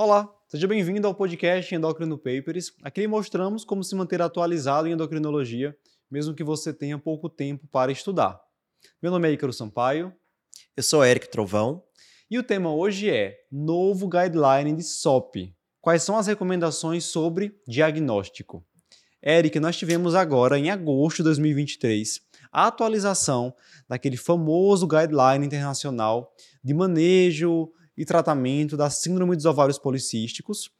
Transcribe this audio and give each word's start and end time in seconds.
Olá, 0.00 0.32
seja 0.46 0.68
bem-vindo 0.68 1.08
ao 1.08 1.12
podcast 1.12 1.74
Endocrino 1.74 2.16
Papers. 2.16 2.72
Aqui 2.84 3.04
mostramos 3.08 3.64
como 3.64 3.82
se 3.82 3.96
manter 3.96 4.22
atualizado 4.22 4.86
em 4.86 4.92
endocrinologia, 4.92 5.76
mesmo 6.08 6.36
que 6.36 6.44
você 6.44 6.72
tenha 6.72 6.96
pouco 6.96 7.28
tempo 7.28 7.66
para 7.66 7.90
estudar. 7.90 8.40
Meu 9.02 9.10
nome 9.10 9.28
é 9.28 9.32
Ícaro 9.32 9.52
Sampaio. 9.52 10.14
Eu 10.76 10.84
sou 10.84 11.04
Eric 11.04 11.28
Trovão. 11.28 11.82
E 12.30 12.38
o 12.38 12.44
tema 12.44 12.72
hoje 12.72 13.10
é 13.10 13.38
Novo 13.50 14.08
Guideline 14.08 14.72
de 14.72 14.84
SOP. 14.84 15.52
Quais 15.80 16.04
são 16.04 16.16
as 16.16 16.28
recomendações 16.28 17.02
sobre 17.02 17.60
diagnóstico? 17.66 18.64
Eric, 19.20 19.58
nós 19.58 19.76
tivemos 19.76 20.14
agora, 20.14 20.56
em 20.56 20.70
agosto 20.70 21.16
de 21.16 21.22
2023, 21.24 22.20
a 22.52 22.68
atualização 22.68 23.52
daquele 23.88 24.16
famoso 24.16 24.86
guideline 24.86 25.44
internacional 25.44 26.32
de 26.62 26.72
manejo 26.72 27.72
e 27.98 28.04
tratamento 28.04 28.76
da 28.76 28.88
síndrome 28.88 29.34
dos 29.34 29.44
ovários 29.44 29.76
policísticos, 29.76 30.70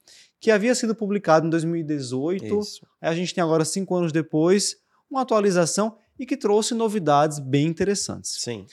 que 0.40 0.52
havia 0.52 0.72
sido 0.72 0.94
publicado 0.94 1.48
em 1.48 1.50
2018. 1.50 2.60
Isso. 2.60 2.86
A 3.00 3.12
gente 3.12 3.34
tem 3.34 3.42
agora, 3.42 3.64
cinco 3.64 3.96
anos 3.96 4.12
depois, 4.12 4.76
uma 5.10 5.22
atualização 5.22 5.98
e 6.16 6.24
que 6.24 6.36
trouxe 6.36 6.74
novidades 6.74 7.40
bem 7.40 7.66
interessantes. 7.66 8.40
Sim. 8.40 8.64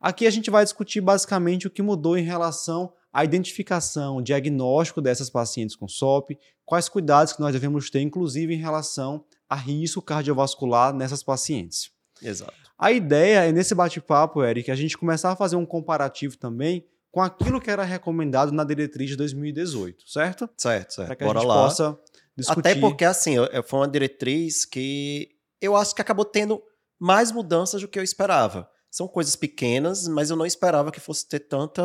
Aqui 0.00 0.26
a 0.26 0.30
gente 0.30 0.50
vai 0.50 0.64
discutir 0.64 1.00
basicamente 1.00 1.68
o 1.68 1.70
que 1.70 1.80
mudou 1.80 2.18
em 2.18 2.24
relação 2.24 2.92
à 3.12 3.24
identificação, 3.24 4.20
diagnóstico 4.20 5.00
dessas 5.00 5.30
pacientes 5.30 5.76
com 5.76 5.86
SOP, 5.86 6.36
quais 6.64 6.88
cuidados 6.88 7.32
que 7.32 7.40
nós 7.40 7.52
devemos 7.52 7.88
ter, 7.88 8.00
inclusive 8.00 8.52
em 8.52 8.58
relação 8.58 9.24
a 9.48 9.54
risco 9.54 10.02
cardiovascular 10.02 10.92
nessas 10.92 11.22
pacientes. 11.22 11.92
Exato. 12.20 12.54
A 12.76 12.90
ideia 12.90 13.46
é, 13.46 13.52
nesse 13.52 13.76
bate-papo, 13.76 14.42
Eric, 14.42 14.68
a 14.68 14.74
gente 14.74 14.98
começar 14.98 15.30
a 15.30 15.36
fazer 15.36 15.54
um 15.54 15.64
comparativo 15.64 16.36
também 16.36 16.84
com 17.12 17.20
aquilo 17.20 17.60
que 17.60 17.70
era 17.70 17.84
recomendado 17.84 18.50
na 18.50 18.64
diretriz 18.64 19.10
de 19.10 19.16
2018, 19.16 20.08
certo? 20.08 20.48
Certo, 20.56 20.94
certo. 20.94 21.06
Para 21.08 21.16
que 21.16 21.24
Bora 21.24 21.38
a 21.38 21.42
gente 21.42 21.48
lá. 21.48 21.54
possa 21.62 21.98
discutir. 22.34 22.60
Até 22.60 22.80
porque, 22.80 23.04
assim, 23.04 23.34
foi 23.66 23.80
uma 23.80 23.88
diretriz 23.88 24.64
que 24.64 25.28
eu 25.60 25.76
acho 25.76 25.94
que 25.94 26.00
acabou 26.00 26.24
tendo 26.24 26.60
mais 26.98 27.30
mudanças 27.30 27.82
do 27.82 27.86
que 27.86 27.98
eu 27.98 28.02
esperava. 28.02 28.68
São 28.90 29.06
coisas 29.06 29.36
pequenas, 29.36 30.08
mas 30.08 30.30
eu 30.30 30.36
não 30.36 30.46
esperava 30.46 30.90
que 30.90 31.00
fosse 31.00 31.28
ter 31.28 31.40
tanta, 31.40 31.82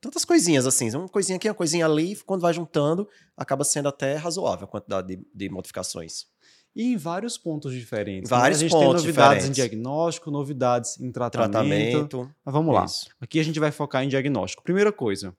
tantas 0.00 0.24
coisinhas 0.24 0.64
assim. 0.64 0.90
Uma 0.94 1.08
coisinha 1.08 1.36
aqui, 1.36 1.48
uma 1.48 1.54
coisinha 1.54 1.84
ali, 1.84 2.16
quando 2.24 2.40
vai 2.40 2.52
juntando, 2.52 3.08
acaba 3.36 3.64
sendo 3.64 3.88
até 3.88 4.14
razoável 4.14 4.64
a 4.64 4.68
quantidade 4.68 5.08
de, 5.08 5.26
de 5.34 5.48
modificações 5.48 6.26
e 6.74 6.92
em 6.92 6.96
vários 6.96 7.36
pontos 7.36 7.72
diferentes. 7.72 8.30
Vários 8.30 8.60
né? 8.60 8.66
A 8.66 8.68
gente 8.68 8.72
pontos 8.72 9.02
tem 9.02 9.12
novidades 9.12 9.44
diferentes. 9.44 9.48
em 9.48 9.52
diagnóstico, 9.52 10.30
novidades 10.30 11.00
em 11.00 11.12
tratamento. 11.12 11.50
tratamento. 11.50 12.34
Mas 12.44 12.52
vamos 12.52 12.74
lá. 12.74 12.84
Isso. 12.84 13.06
Aqui 13.20 13.38
a 13.38 13.42
gente 13.42 13.60
vai 13.60 13.70
focar 13.70 14.02
em 14.02 14.08
diagnóstico. 14.08 14.62
Primeira 14.62 14.92
coisa, 14.92 15.36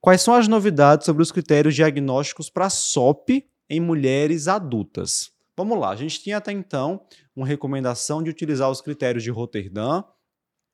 quais 0.00 0.20
são 0.20 0.34
as 0.34 0.46
novidades 0.46 1.06
sobre 1.06 1.22
os 1.22 1.32
critérios 1.32 1.74
diagnósticos 1.74 2.50
para 2.50 2.68
SOP 2.68 3.44
em 3.68 3.80
mulheres 3.80 4.48
adultas? 4.48 5.30
Vamos 5.56 5.78
lá, 5.78 5.90
a 5.90 5.96
gente 5.96 6.22
tinha 6.22 6.36
até 6.36 6.52
então 6.52 7.00
uma 7.34 7.46
recomendação 7.46 8.22
de 8.22 8.28
utilizar 8.28 8.70
os 8.70 8.82
critérios 8.82 9.24
de 9.24 9.30
Rotterdam. 9.30 10.04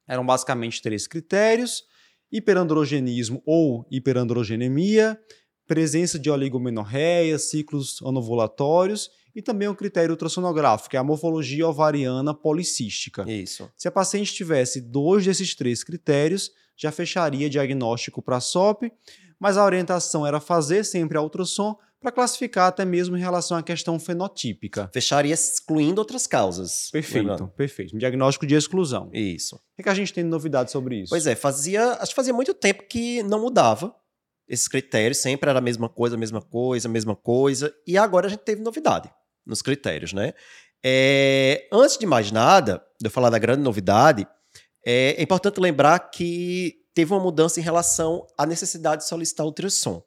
Eram 0.08 0.26
basicamente 0.26 0.82
três 0.82 1.06
critérios: 1.06 1.84
hiperandrogenismo 2.32 3.40
ou 3.46 3.86
hiperandrogenemia, 3.88 5.16
presença 5.68 6.18
de 6.18 6.28
oligomenorreia, 6.28 7.38
ciclos 7.38 8.02
anovulatórios 8.04 9.08
e 9.34 9.42
também 9.42 9.68
o 9.68 9.74
critério 9.74 10.10
ultrassonográfico, 10.10 10.90
que 10.90 10.96
é 10.96 11.00
a 11.00 11.04
morfologia 11.04 11.66
ovariana 11.66 12.34
policística. 12.34 13.24
Isso. 13.30 13.70
Se 13.76 13.88
a 13.88 13.90
paciente 13.90 14.32
tivesse 14.32 14.80
dois 14.80 15.24
desses 15.24 15.54
três 15.54 15.82
critérios, 15.82 16.50
já 16.76 16.90
fecharia 16.90 17.48
diagnóstico 17.48 18.20
para 18.20 18.40
SOP, 18.40 18.92
mas 19.38 19.56
a 19.56 19.64
orientação 19.64 20.26
era 20.26 20.40
fazer 20.40 20.84
sempre 20.84 21.16
a 21.18 21.22
ultrassom 21.22 21.76
para 22.00 22.10
classificar 22.10 22.66
até 22.66 22.84
mesmo 22.84 23.16
em 23.16 23.20
relação 23.20 23.56
à 23.56 23.62
questão 23.62 23.98
fenotípica. 23.98 24.90
Fecharia 24.92 25.32
excluindo 25.32 26.00
outras 26.00 26.26
causas. 26.26 26.90
Perfeito, 26.90 27.28
lembrando. 27.28 27.48
perfeito. 27.48 27.94
Um 27.94 27.98
diagnóstico 27.98 28.44
de 28.44 28.56
exclusão. 28.56 29.08
Isso. 29.12 29.56
O 29.56 29.76
que, 29.76 29.84
que 29.84 29.88
a 29.88 29.94
gente 29.94 30.12
tem 30.12 30.24
de 30.24 30.30
novidade 30.30 30.72
sobre 30.72 30.96
isso? 31.02 31.10
Pois 31.10 31.26
é, 31.26 31.36
fazia, 31.36 31.92
acho 31.92 32.10
que 32.10 32.16
fazia 32.16 32.34
muito 32.34 32.52
tempo 32.52 32.84
que 32.88 33.22
não 33.22 33.40
mudava 33.40 33.94
esses 34.48 34.66
critérios, 34.66 35.18
sempre 35.18 35.48
era 35.48 35.60
a 35.60 35.62
mesma 35.62 35.88
coisa, 35.88 36.16
a 36.16 36.18
mesma 36.18 36.42
coisa, 36.42 36.88
a 36.88 36.90
mesma 36.90 37.14
coisa, 37.14 37.72
e 37.86 37.96
agora 37.96 38.26
a 38.26 38.30
gente 38.30 38.40
teve 38.40 38.60
novidade 38.60 39.08
nos 39.46 39.62
critérios, 39.62 40.12
né? 40.12 40.32
É, 40.84 41.68
antes 41.72 41.96
de 41.96 42.06
mais 42.06 42.32
nada, 42.32 42.82
de 43.00 43.06
eu 43.06 43.10
falar 43.10 43.30
da 43.30 43.38
grande 43.38 43.62
novidade, 43.62 44.26
é, 44.84 45.14
é, 45.18 45.22
importante 45.22 45.60
lembrar 45.60 45.98
que 46.10 46.74
teve 46.92 47.12
uma 47.12 47.22
mudança 47.22 47.60
em 47.60 47.62
relação 47.62 48.26
à 48.36 48.44
necessidade 48.44 49.02
de 49.02 49.08
solicitar 49.08 49.46
ultrassom. 49.46 50.02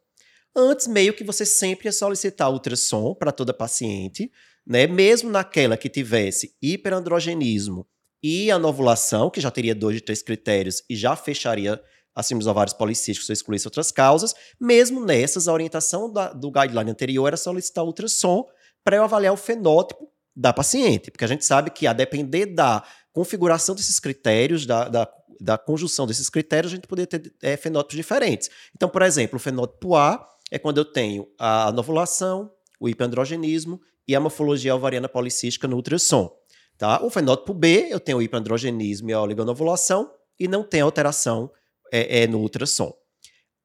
Antes, 0.56 0.88
meio 0.88 1.14
que 1.14 1.24
você 1.24 1.46
sempre 1.46 1.88
ia 1.88 1.92
solicitar 1.92 2.52
ultrassom 2.52 3.14
para 3.16 3.32
toda 3.32 3.54
paciente, 3.54 4.32
né? 4.66 4.88
Mesmo 4.88 5.30
naquela 5.30 5.78
que 5.78 5.90
tivesse 5.90 6.56
hiperandrogenismo 6.62 7.88
e 8.22 8.52
anovulação, 8.52 9.30
que 9.30 9.40
já 9.40 9.52
teria 9.52 9.76
dois 9.76 9.96
de 9.96 10.02
três 10.02 10.22
critérios 10.22 10.84
e 10.90 10.96
já 10.96 11.16
fecharia 11.16 11.82
acima 12.14 12.40
dos 12.40 12.48
ovários 12.48 12.74
policísticos 12.74 13.28
se 13.28 13.34
excluísse 13.34 13.68
outras 13.68 13.92
causas, 13.92 14.34
mesmo 14.60 15.06
nessas, 15.06 15.50
a 15.50 15.54
orientação 15.54 16.12
da, 16.12 16.32
do 16.32 16.50
guideline 16.50 16.90
anterior 16.90 17.28
era 17.28 17.36
solicitar 17.36 17.84
ultrassom 17.84 18.48
para 18.86 18.98
eu 18.98 19.04
avaliar 19.04 19.34
o 19.34 19.38
fenótipo 19.38 20.08
da 20.36 20.54
paciente, 20.54 21.10
porque 21.10 21.26
a 21.26 21.28
gente 21.28 21.44
sabe 21.44 21.72
que 21.72 21.88
a 21.88 21.94
depender 21.94 22.46
da 22.46 22.84
configuração 23.12 23.74
desses 23.74 24.00
critérios, 24.00 24.66
da, 24.66 24.88
da, 24.88 25.12
da 25.42 25.58
conjunção 25.58 26.06
desses 26.06 26.30
critérios, 26.30 26.72
a 26.72 26.76
gente 26.76 26.88
poderia 26.88 27.08
ter 27.08 27.34
é, 27.42 27.58
fenótipos 27.58 27.96
diferentes. 27.96 28.50
Então, 28.76 28.88
por 28.88 29.02
exemplo, 29.02 29.38
o 29.38 29.40
fenótipo 29.40 29.96
A 29.96 30.30
é 30.52 30.60
quando 30.60 30.78
eu 30.78 30.86
tenho 30.86 31.28
a 31.40 31.70
anovulação, 31.70 32.52
o 32.80 32.88
hiperandrogenismo 32.88 33.82
e 34.08 34.16
a 34.16 34.20
morfologia 34.20 34.76
ovariana 34.76 35.10
policística 35.10 35.68
no 35.68 35.78
ultrassom. 35.78 36.32
Tá? 36.78 37.04
O 37.04 37.10
fenótipo 37.10 37.54
B, 37.54 37.88
eu 37.90 38.00
tenho 38.00 38.20
o 38.20 38.22
hiperandrogenismo 38.22 39.10
e 39.10 39.14
a 39.14 39.22
oligonovulação 39.22 40.12
e 40.40 40.48
não 40.48 40.64
tem 40.64 40.82
alteração 40.82 41.50
é, 41.92 42.24
é, 42.24 42.28
no 42.28 42.40
ultrassom. 42.40 42.94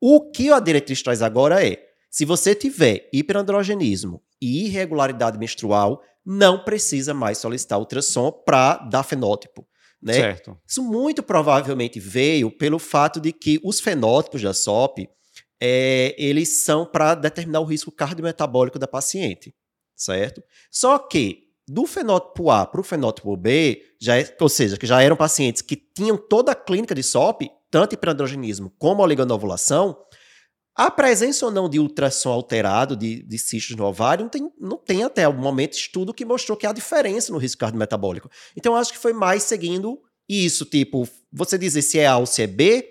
O 0.01 0.31
que 0.31 0.51
a 0.51 0.61
diretriz 0.61 1.03
traz 1.03 1.21
agora 1.21 1.63
é, 1.67 1.77
se 2.09 2.25
você 2.25 2.55
tiver 2.55 3.09
hiperandrogenismo 3.13 4.23
e 4.41 4.67
irregularidade 4.67 5.39
menstrual, 5.39 6.03
não 6.25 6.65
precisa 6.65 7.13
mais 7.13 7.39
solicitar 7.39 7.79
ultrassom 7.79 8.31
para 8.31 8.77
dar 8.79 9.03
fenótipo. 9.03 9.67
Né? 10.03 10.15
Certo. 10.15 10.59
Isso 10.67 10.83
muito 10.83 11.23
provavelmente 11.23 12.01
veio 12.01 12.51
pelo 12.51 12.79
fato 12.79 13.21
de 13.21 13.33
que 13.33 13.61
os 13.63 13.81
fenótipos 13.81 14.43
da 14.43 14.55
SOP 14.55 15.09
é, 15.61 16.15
eles 16.19 16.65
são 16.65 16.87
para 16.87 17.15
determinar 17.15 17.61
o 17.61 17.65
risco 17.65 17.93
cardiometabólico 17.93 18.79
da 18.79 18.89
paciente, 18.89 19.55
certo? 19.95 20.43
Só 20.71 20.99
que 20.99 21.51
do 21.69 21.87
fenótipo 21.87 22.51
A 22.51 22.67
para 22.67 22.81
o 22.81 22.85
fenótipo 22.85 23.37
B, 23.37 23.83
já 24.01 24.19
é, 24.19 24.37
ou 24.41 24.49
seja, 24.49 24.79
que 24.79 24.87
já 24.87 25.03
eram 25.03 25.17
pacientes 25.17 25.61
que 25.63 25.77
tinham 25.77 26.17
toda 26.17 26.53
a 26.53 26.55
clínica 26.55 26.95
de 26.95 27.03
SOP, 27.03 27.43
tanto 27.71 27.95
hiperandrogenismo 27.95 28.73
como 28.79 29.03
oligonovulação, 29.03 29.97
a 30.75 30.91
presença 30.91 31.45
ou 31.45 31.53
não 31.53 31.69
de 31.69 31.79
ultrassom 31.79 32.31
alterado 32.31 32.97
de, 32.97 33.23
de 33.23 33.39
cistos 33.39 33.77
no 33.77 33.85
ovário 33.85 34.25
não 34.25 34.31
tem, 34.31 34.53
não 34.59 34.77
tem 34.77 35.03
até 35.03 35.29
o 35.29 35.33
momento 35.33 35.75
estudo 35.75 36.15
que 36.15 36.25
mostrou 36.25 36.57
que 36.57 36.67
há 36.67 36.73
diferença 36.73 37.33
no 37.33 37.39
risco 37.39 37.61
cardiometabólico. 37.61 38.31
Então, 38.57 38.77
acho 38.77 38.93
que 38.93 38.99
foi 38.99 39.13
mais 39.13 39.43
seguindo 39.43 40.01
isso, 40.29 40.65
tipo, 40.65 41.09
você 41.33 41.59
dizer 41.59 41.83
se 41.83 41.99
é 41.99 42.07
A 42.07 42.17
ou 42.17 42.27
se 42.27 42.43
é 42.43 42.47
B, 42.47 42.87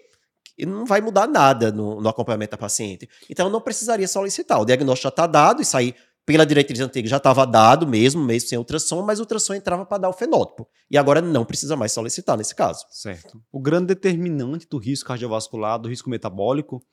não 0.59 0.85
vai 0.85 0.99
mudar 0.99 1.25
nada 1.25 1.71
no, 1.71 2.01
no 2.01 2.09
acompanhamento 2.09 2.51
da 2.51 2.57
paciente. 2.57 3.09
Então, 3.29 3.49
não 3.49 3.61
precisaria 3.61 4.07
solicitar. 4.07 4.59
O 4.59 4.65
diagnóstico 4.65 5.03
já 5.03 5.09
está 5.09 5.25
dado, 5.25 5.61
isso 5.61 5.77
aí, 5.77 5.95
pela 6.25 6.45
diretriz 6.45 6.79
antiga, 6.81 7.07
já 7.07 7.17
estava 7.17 7.45
dado 7.47 7.87
mesmo, 7.87 8.21
mesmo 8.21 8.49
sem 8.49 8.57
ultrassom, 8.57 9.01
mas 9.01 9.19
o 9.19 9.23
ultrassom 9.23 9.53
entrava 9.53 9.85
para 9.85 9.99
dar 9.99 10.09
o 10.09 10.13
fenótipo. 10.13 10.67
E 10.91 10.97
agora 10.97 11.21
não 11.21 11.45
precisa 11.45 11.75
mais 11.77 11.91
solicitar 11.91 12.37
nesse 12.37 12.53
caso. 12.53 12.85
Certo. 12.91 13.41
O 13.51 13.59
grande 13.59 13.87
determinante 13.87 14.67
do 14.69 14.77
risco 14.77 15.07
cardiovascular, 15.07 15.79
do 15.79 15.89
risco 15.89 16.09
metabólico, 16.09 16.83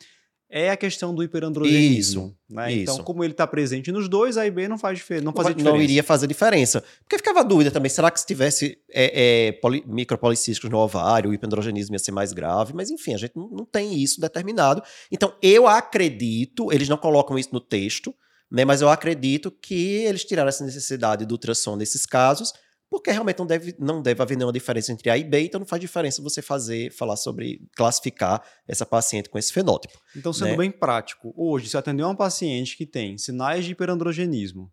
é 0.48 0.70
a 0.70 0.76
questão 0.76 1.14
do 1.14 1.22
hiperandrogenismo. 1.22 2.26
Isso, 2.26 2.36
né? 2.48 2.72
Então, 2.72 2.98
como 2.98 3.24
ele 3.24 3.32
está 3.32 3.46
presente 3.46 3.90
nos 3.90 4.08
dois, 4.08 4.36
A 4.36 4.46
e 4.46 4.50
B 4.50 4.68
não 4.68 4.78
faz 4.78 4.98
diferença. 4.98 5.24
Não, 5.24 5.32
faz 5.32 5.48
diferença. 5.48 5.70
não 5.70 5.82
iria 5.82 6.02
fazer 6.02 6.26
diferença. 6.26 6.82
Porque 7.02 7.18
ficava 7.18 7.40
a 7.40 7.42
dúvida 7.42 7.70
também, 7.70 7.90
será 7.90 8.10
que 8.10 8.20
se 8.20 8.26
tivesse 8.26 8.78
é, 8.90 9.48
é, 9.48 9.52
poli, 9.52 9.82
micropolicísticos 9.86 10.70
no 10.70 10.78
ovário, 10.78 11.30
o 11.30 11.34
hiperandrogenismo 11.34 11.94
ia 11.94 11.98
ser 11.98 12.12
mais 12.12 12.32
grave? 12.32 12.72
Mas 12.74 12.90
enfim, 12.90 13.14
a 13.14 13.18
gente 13.18 13.32
não, 13.34 13.48
não 13.48 13.64
tem 13.64 13.94
isso 14.00 14.20
determinado. 14.20 14.82
Então, 15.10 15.34
eu 15.42 15.66
acredito, 15.66 16.72
eles 16.72 16.88
não 16.88 16.96
colocam 16.96 17.38
isso 17.38 17.50
no 17.52 17.60
texto, 17.60 18.14
né, 18.50 18.64
mas 18.64 18.80
eu 18.80 18.88
acredito 18.88 19.50
que 19.50 20.04
eles 20.04 20.24
tiraram 20.24 20.48
essa 20.48 20.64
necessidade 20.64 21.26
do 21.26 21.32
ultrassom 21.32 21.74
nesses 21.74 22.06
casos, 22.06 22.52
porque 22.98 23.10
realmente 23.10 23.38
não 23.38 23.46
deve, 23.46 23.74
não 23.78 24.02
deve 24.02 24.22
haver 24.22 24.36
nenhuma 24.36 24.52
diferença 24.52 24.90
entre 24.90 25.10
A 25.10 25.18
e 25.18 25.22
B, 25.22 25.42
então 25.42 25.60
não 25.60 25.66
faz 25.66 25.80
diferença 25.80 26.22
você 26.22 26.40
fazer, 26.40 26.90
falar 26.92 27.16
sobre, 27.16 27.60
classificar 27.76 28.42
essa 28.66 28.86
paciente 28.86 29.28
com 29.28 29.38
esse 29.38 29.52
fenótipo. 29.52 29.98
Então, 30.16 30.32
sendo 30.32 30.52
né? 30.52 30.56
bem 30.56 30.70
prático, 30.70 31.32
hoje, 31.36 31.68
se 31.68 31.76
atender 31.76 32.02
uma 32.02 32.16
paciente 32.16 32.76
que 32.76 32.86
tem 32.86 33.18
sinais 33.18 33.64
de 33.64 33.72
hiperandrogenismo, 33.72 34.72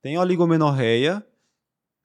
tem 0.00 0.16
oligomenorreia, 0.16 1.24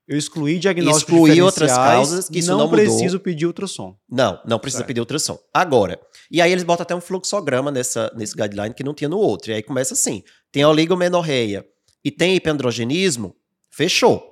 Eu 0.07 0.17
excluí 0.17 0.57
diagnósticos 0.57 1.13
Excluí 1.13 1.41
outras 1.41 1.71
causas 1.71 2.27
que 2.27 2.39
isso 2.39 2.51
não, 2.51 2.57
não 2.57 2.69
preciso 2.69 3.19
pedir 3.19 3.45
ultrassom. 3.45 3.95
Não, 4.09 4.41
não 4.45 4.59
precisa 4.59 4.79
Certo. 4.79 4.87
pedir 4.87 4.99
ultrassom. 4.99 5.37
Agora, 5.53 6.01
e 6.29 6.41
aí 6.41 6.51
eles 6.51 6.63
botam 6.63 6.83
até 6.83 6.95
um 6.95 6.99
fluxograma 6.99 7.71
nessa, 7.71 8.11
nesse 8.15 8.35
guideline 8.35 8.73
que 8.73 8.83
não 8.83 8.95
tinha 8.95 9.07
no 9.07 9.17
outro. 9.19 9.51
E 9.51 9.53
aí 9.53 9.61
começa 9.63 9.93
assim: 9.93 10.23
tem 10.51 10.65
oligomenorreia 10.65 11.65
e 12.03 12.09
tem 12.09 12.35
hiperandrogenismo, 12.35 13.35
fechou. 13.69 14.30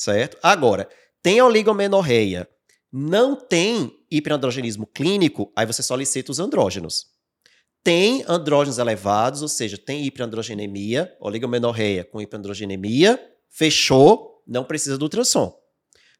Certo? 0.00 0.38
Agora, 0.42 0.88
tem 1.22 1.42
oligomenorreia, 1.42 2.48
não 2.90 3.36
tem 3.36 4.02
hiperandrogenismo 4.10 4.86
clínico, 4.86 5.52
aí 5.54 5.66
você 5.66 5.82
solicita 5.82 6.32
os 6.32 6.40
andrógenos. 6.40 7.04
Tem 7.84 8.24
andrógenos 8.26 8.78
elevados, 8.78 9.42
ou 9.42 9.48
seja, 9.48 9.76
tem 9.76 10.06
hiperandrogenemia, 10.06 11.14
oligomenorreia 11.20 12.02
com 12.02 12.18
hiperandrogenemia, 12.18 13.20
fechou, 13.50 14.42
não 14.46 14.64
precisa 14.64 14.96
do 14.96 15.02
ultrassom. 15.02 15.54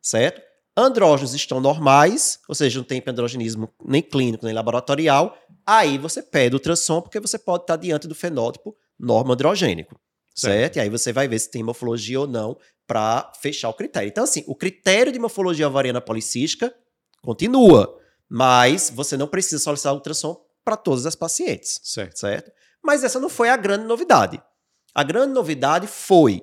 Certo? 0.02 0.42
Andrógenos 0.76 1.32
estão 1.32 1.58
normais, 1.58 2.38
ou 2.46 2.54
seja, 2.54 2.78
não 2.80 2.84
tem 2.84 2.98
hiperandrogenismo 2.98 3.72
nem 3.82 4.02
clínico 4.02 4.44
nem 4.44 4.54
laboratorial, 4.54 5.34
aí 5.64 5.96
você 5.96 6.22
pede 6.22 6.54
ultrassom 6.54 7.00
porque 7.00 7.18
você 7.18 7.38
pode 7.38 7.62
estar 7.62 7.76
diante 7.76 8.06
do 8.06 8.14
fenótipo 8.14 8.76
normoandrogênico. 8.98 9.98
Certo. 10.34 10.52
Certo? 10.52 10.76
E 10.76 10.80
aí 10.80 10.90
você 10.90 11.14
vai 11.14 11.26
ver 11.26 11.38
se 11.38 11.50
tem 11.50 11.62
morfologia 11.62 12.20
ou 12.20 12.26
não 12.26 12.58
para 12.90 13.30
fechar 13.40 13.68
o 13.68 13.72
critério. 13.72 14.08
Então, 14.08 14.24
assim, 14.24 14.42
o 14.48 14.54
critério 14.56 15.12
de 15.12 15.18
morfologia 15.20 15.68
ovariana 15.68 16.00
policística 16.00 16.74
continua, 17.22 17.96
mas 18.28 18.90
você 18.92 19.16
não 19.16 19.28
precisa 19.28 19.62
solicitar 19.62 19.94
ultrassom 19.94 20.44
para 20.64 20.76
todas 20.76 21.06
as 21.06 21.14
pacientes 21.14 21.80
Certo. 21.84 22.18
certo? 22.18 22.50
Mas 22.82 23.04
essa 23.04 23.20
não 23.20 23.28
foi 23.28 23.48
a 23.48 23.56
grande 23.56 23.84
novidade. 23.84 24.42
A 24.92 25.04
grande 25.04 25.32
novidade 25.32 25.86
foi 25.86 26.42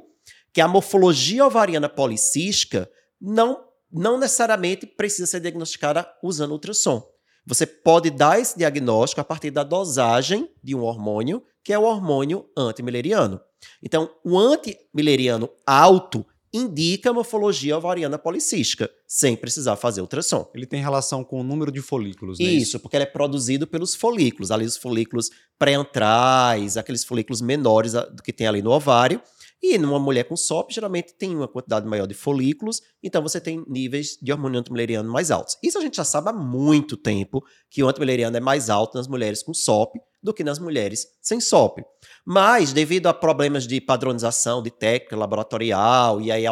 que 0.53 0.61
a 0.61 0.69
morfologia 0.69 1.45
ovariana 1.45 1.89
policística 1.89 2.89
não, 3.19 3.65
não 3.91 4.17
necessariamente 4.17 4.87
precisa 4.87 5.27
ser 5.27 5.41
diagnosticada 5.41 6.09
usando 6.23 6.51
ultrassom. 6.51 7.05
Você 7.45 7.65
pode 7.65 8.09
dar 8.09 8.39
esse 8.39 8.57
diagnóstico 8.57 9.19
a 9.19 9.25
partir 9.25 9.51
da 9.51 9.65
dosagem 9.65 10.49
de 10.63 10.73
um 10.73 10.83
hormônio, 10.83 11.43
que 11.61 11.73
é 11.73 11.77
o 11.77 11.83
hormônio 11.83 12.49
antimileriano. 12.57 13.41
Então, 13.83 14.09
o 14.23 14.39
antimileriano 14.39 15.49
alto 15.65 16.25
indica 16.53 17.11
morfologia 17.13 17.77
ovariana 17.77 18.17
policística, 18.17 18.89
sem 19.07 19.35
precisar 19.35 19.75
fazer 19.75 20.01
ultrassom. 20.01 20.49
Ele 20.55 20.65
tem 20.65 20.81
relação 20.81 21.23
com 21.23 21.39
o 21.39 21.43
número 21.43 21.71
de 21.71 21.81
folículos, 21.81 22.39
né? 22.39 22.45
Isso, 22.45 22.79
porque 22.79 22.95
ele 22.95 23.03
é 23.03 23.07
produzido 23.07 23.67
pelos 23.67 23.93
folículos, 23.95 24.49
ali 24.51 24.65
os 24.65 24.77
folículos 24.77 25.29
pré-antrais, 25.57 26.77
aqueles 26.77 27.03
folículos 27.03 27.41
menores 27.41 27.95
a- 27.95 28.05
do 28.05 28.21
que 28.23 28.33
tem 28.33 28.47
ali 28.47 28.61
no 28.61 28.71
ovário. 28.71 29.21
E 29.61 29.75
numa 29.79 29.97
mulher 29.97 30.23
com 30.25 30.35
SOP, 30.37 30.71
geralmente 30.71 31.15
tem 31.15 31.35
uma 31.35 31.47
quantidade 31.47 31.87
maior 31.87 32.05
de 32.05 32.13
folículos, 32.13 32.79
então 33.01 33.23
você 33.23 33.41
tem 33.41 33.65
níveis 33.67 34.15
de 34.21 34.31
hormônio 34.31 34.59
antimileriano 34.59 35.11
mais 35.11 35.31
altos. 35.31 35.57
Isso 35.63 35.79
a 35.79 35.81
gente 35.81 35.97
já 35.97 36.03
sabe 36.03 36.29
há 36.29 36.33
muito 36.33 36.95
tempo, 36.95 37.43
que 37.69 37.81
o 37.81 37.89
antimileriano 37.89 38.37
é 38.37 38.39
mais 38.39 38.69
alto 38.69 38.95
nas 38.97 39.07
mulheres 39.07 39.41
com 39.41 39.53
SOP 39.55 39.95
do 40.27 40.33
que 40.33 40.43
nas 40.43 40.59
mulheres 40.59 41.07
sem 41.21 41.39
SOP. 41.39 41.79
Mas, 42.25 42.73
devido 42.73 43.07
a 43.07 43.13
problemas 43.13 43.65
de 43.65 43.81
padronização, 43.81 44.61
de 44.61 44.69
técnica 44.69 45.15
laboratorial, 45.15 46.21
e 46.21 46.31
aí 46.31 46.43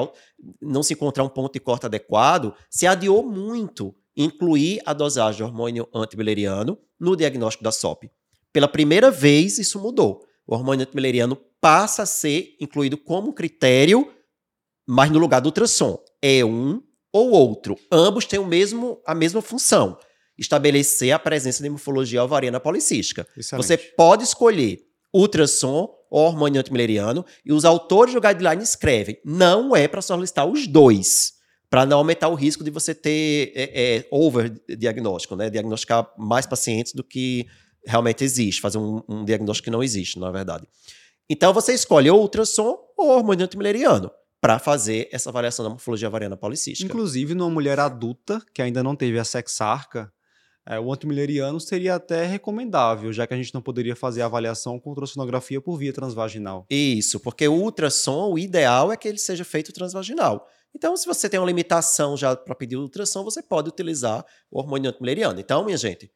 não 0.62 0.81
se 0.81 0.94
encontrar 0.94 1.24
um 1.24 1.30
ponto 1.30 1.54
de 1.54 1.60
corte 1.60 1.86
adequado, 1.86 2.54
se 2.69 2.88
adiou 2.88 3.24
muito 3.24 3.94
incluir 4.16 4.81
a 4.86 4.94
dosagem 4.94 5.38
de 5.38 5.44
hormônio 5.44 5.88
antimileriano 5.94 6.77
no 7.00 7.16
diagnóstico 7.16 7.63
da 7.63 7.72
SOP. 7.72 8.10
Pela 8.54 8.68
primeira 8.68 9.12
vez, 9.12 9.60
isso 9.60 9.80
mudou. 9.80 10.25
O 10.48 10.56
hormônio 10.56 10.83
antimileriano 10.83 11.36
passa 11.60 12.04
a 12.04 12.06
ser 12.06 12.56
incluído 12.60 12.98
como 12.98 13.33
critério, 13.33 14.10
mas 14.88 15.12
no 15.12 15.19
lugar 15.19 15.42
do 15.42 15.48
ultrassom. 15.48 16.00
É 16.21 16.45
um 16.45 16.81
ou 17.12 17.31
outro. 17.31 17.78
Ambos 17.92 18.25
têm 18.25 18.39
o 18.39 18.45
mesmo, 18.45 19.01
a 19.06 19.13
mesma 19.13 19.42
função. 19.42 19.98
Estabelecer 20.37 21.11
a 21.11 21.19
presença 21.19 21.63
de 21.63 21.69
morfologia 21.69 22.23
ovariana 22.23 22.59
policística. 22.59 23.27
Excelente. 23.37 23.65
Você 23.65 23.77
pode 23.77 24.23
escolher 24.23 24.79
ultrassom 25.13 25.89
ou 26.09 26.25
hormônio 26.25 26.59
antimileriano 26.59 27.25
e 27.45 27.53
os 27.53 27.65
autores 27.65 28.13
do 28.13 28.21
guideline 28.21 28.63
escrevem, 28.63 29.17
não 29.23 29.75
é 29.75 29.87
para 29.87 30.01
solicitar 30.01 30.45
os 30.47 30.67
dois, 30.67 31.33
para 31.69 31.85
não 31.85 31.97
aumentar 31.97 32.27
o 32.27 32.35
risco 32.35 32.63
de 32.63 32.69
você 32.69 32.93
ter 32.93 33.51
é, 33.55 33.97
é, 33.97 34.07
over-diagnóstico, 34.11 35.35
né? 35.35 35.49
Diagnosticar 35.49 36.09
mais 36.17 36.45
pacientes 36.45 36.93
do 36.93 37.03
que 37.03 37.47
realmente 37.85 38.23
existe, 38.23 38.61
fazer 38.61 38.77
um, 38.77 39.01
um 39.07 39.25
diagnóstico 39.25 39.65
que 39.65 39.71
não 39.71 39.83
existe, 39.83 40.19
na 40.19 40.31
verdade. 40.31 40.67
Então 41.29 41.53
você 41.53 41.73
escolhe 41.73 42.09
ou 42.09 42.21
ultrassom 42.21 42.77
ou 42.97 43.09
hormônio 43.09 43.45
antimileriano 43.45 44.11
para 44.39 44.59
fazer 44.59 45.09
essa 45.11 45.29
avaliação 45.29 45.63
da 45.63 45.69
morfologia 45.69 46.07
ovariana 46.07 46.37
policística. 46.37 46.87
Inclusive, 46.87 47.33
numa 47.33 47.49
mulher 47.49 47.79
adulta 47.79 48.41
que 48.53 48.61
ainda 48.61 48.83
não 48.83 48.95
teve 48.95 49.17
a 49.17 49.23
sexarca, 49.23 50.11
é, 50.67 50.79
o 50.79 50.91
antimileriano 50.91 51.59
seria 51.59 51.95
até 51.95 52.25
recomendável, 52.25 53.13
já 53.13 53.27
que 53.27 53.33
a 53.33 53.38
gente 53.38 53.53
não 53.53 53.62
poderia 53.62 53.95
fazer 53.95 54.23
a 54.23 54.25
avaliação 54.25 54.79
com 54.79 54.89
ultrassonografia 54.89 55.62
por 55.62 55.77
via 55.77 55.94
transvaginal. 55.94 56.65
Isso, 56.69 57.19
porque 57.19 57.47
o 57.47 57.53
ultrassom, 57.53 58.31
o 58.31 58.39
ideal 58.39 58.91
é 58.91 58.97
que 58.97 59.07
ele 59.07 59.19
seja 59.19 59.45
feito 59.45 59.71
transvaginal. 59.71 60.47
Então, 60.75 60.97
se 60.97 61.06
você 61.06 61.29
tem 61.29 61.39
uma 61.39 61.45
limitação 61.45 62.17
já 62.17 62.35
para 62.35 62.56
pedir 62.56 62.75
ultrassom, 62.75 63.23
você 63.23 63.41
pode 63.41 63.69
utilizar 63.69 64.25
o 64.51 64.59
hormônio 64.59 64.89
antimileriano. 64.89 65.39
Então, 65.39 65.63
minha 65.63 65.77
gente, 65.77 66.12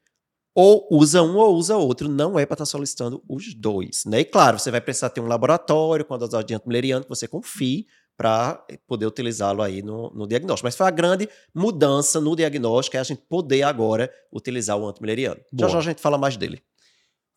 ou 0.54 0.88
usa 0.92 1.22
um 1.22 1.38
ou 1.38 1.56
usa 1.56 1.78
outro, 1.78 2.10
não 2.10 2.38
é 2.38 2.45
para 2.45 2.56
estar 2.56 2.66
solicitando 2.66 3.24
os 3.30 3.54
dois. 3.54 4.04
Né? 4.06 4.22
E 4.22 4.25
claro, 4.25 4.60
você 4.60 4.72
vai 4.72 4.81
precisar 4.81 5.10
ter 5.12 5.22
um 5.22 5.28
laboratório 5.28 6.04
com 6.04 6.13
a 6.13 6.18
dosagem 6.18 6.48
de 6.48 6.54
antimileriano 6.56 7.04
que 7.04 7.10
você 7.10 7.28
confie 7.28 7.88
para 8.19 8.62
poder 8.86 9.06
utilizá-lo 9.06 9.62
aí 9.62 9.81
no, 9.81 10.10
no 10.10 10.27
diagnóstico. 10.27 10.68
Mas 10.68 10.75
foi 10.75 10.86
a 10.86 10.92
grande 10.92 11.30
mudança 11.56 12.19
no 12.19 12.36
diagnóstico, 12.36 12.98
é 12.98 13.00
a 13.00 13.04
gente 13.04 13.21
poder 13.30 13.63
agora 13.63 14.13
utilizar 14.30 14.77
o 14.77 14.86
antimileriano. 14.86 15.39
Já 15.57 15.69
já 15.69 15.77
a 15.77 15.81
gente 15.81 16.01
fala 16.01 16.18
mais 16.18 16.36
dele. 16.36 16.62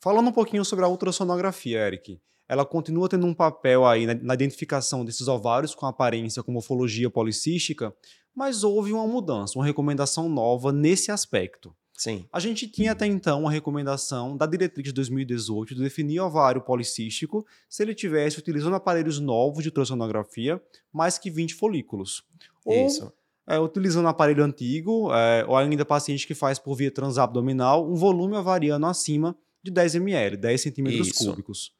Falando 0.00 0.26
um 0.26 0.32
pouquinho 0.32 0.64
sobre 0.64 0.84
a 0.84 0.88
ultrassonografia, 0.88 1.87
Eric, 1.87 2.20
ela 2.49 2.67
continua 2.67 3.08
tendo 3.08 3.25
um 3.25 3.32
papel 3.32 3.87
aí 3.87 4.06
na, 4.06 4.14
na 4.14 4.34
identificação 4.34 5.05
desses 5.05 5.29
ovários 5.29 5.73
com 5.73 5.87
aparência 5.87 6.43
com 6.43 6.50
morfologia 6.50 7.08
policística, 7.08 7.94
mas 8.34 8.64
houve 8.64 8.93
uma 8.93 9.06
mudança, 9.06 9.56
uma 9.56 9.64
recomendação 9.64 10.29
nova 10.29 10.73
nesse 10.73 11.12
aspecto. 11.12 11.73
Sim. 12.03 12.27
A 12.33 12.41
gente 12.41 12.67
tinha 12.67 12.91
até 12.91 13.07
então 13.07 13.43
uma 13.43 13.51
recomendação 13.53 14.37
da 14.37 14.45
diretriz 14.45 14.87
de 14.87 14.93
2018 14.93 15.77
de 15.77 15.83
definir 15.83 16.19
ovário 16.19 16.61
policístico 16.61 17.47
se 17.69 17.81
ele 17.81 17.95
tivesse 17.95 18.41
utilizando 18.41 18.75
aparelhos 18.75 19.21
novos 19.21 19.63
de 19.63 19.69
ultrassonografia, 19.69 20.61
mais 20.93 21.17
que 21.17 21.31
20 21.31 21.55
folículos. 21.55 22.25
Ou 22.65 22.89
Isso. 22.89 23.13
é, 23.47 23.57
utilizando 23.57 24.09
aparelho 24.09 24.43
antigo, 24.43 25.15
é, 25.15 25.45
ou 25.47 25.57
ainda 25.57 25.85
paciente 25.85 26.27
que 26.27 26.35
faz 26.35 26.59
por 26.59 26.75
via 26.75 26.91
transabdominal, 26.91 27.89
um 27.89 27.95
volume 27.95 28.35
ovariano 28.35 28.89
acima 28.89 29.37
de 29.63 29.71
10 29.71 29.95
ml, 29.95 30.37
10 30.37 30.61
centímetros 30.61 31.07
Isso. 31.07 31.25
cúbicos. 31.25 31.73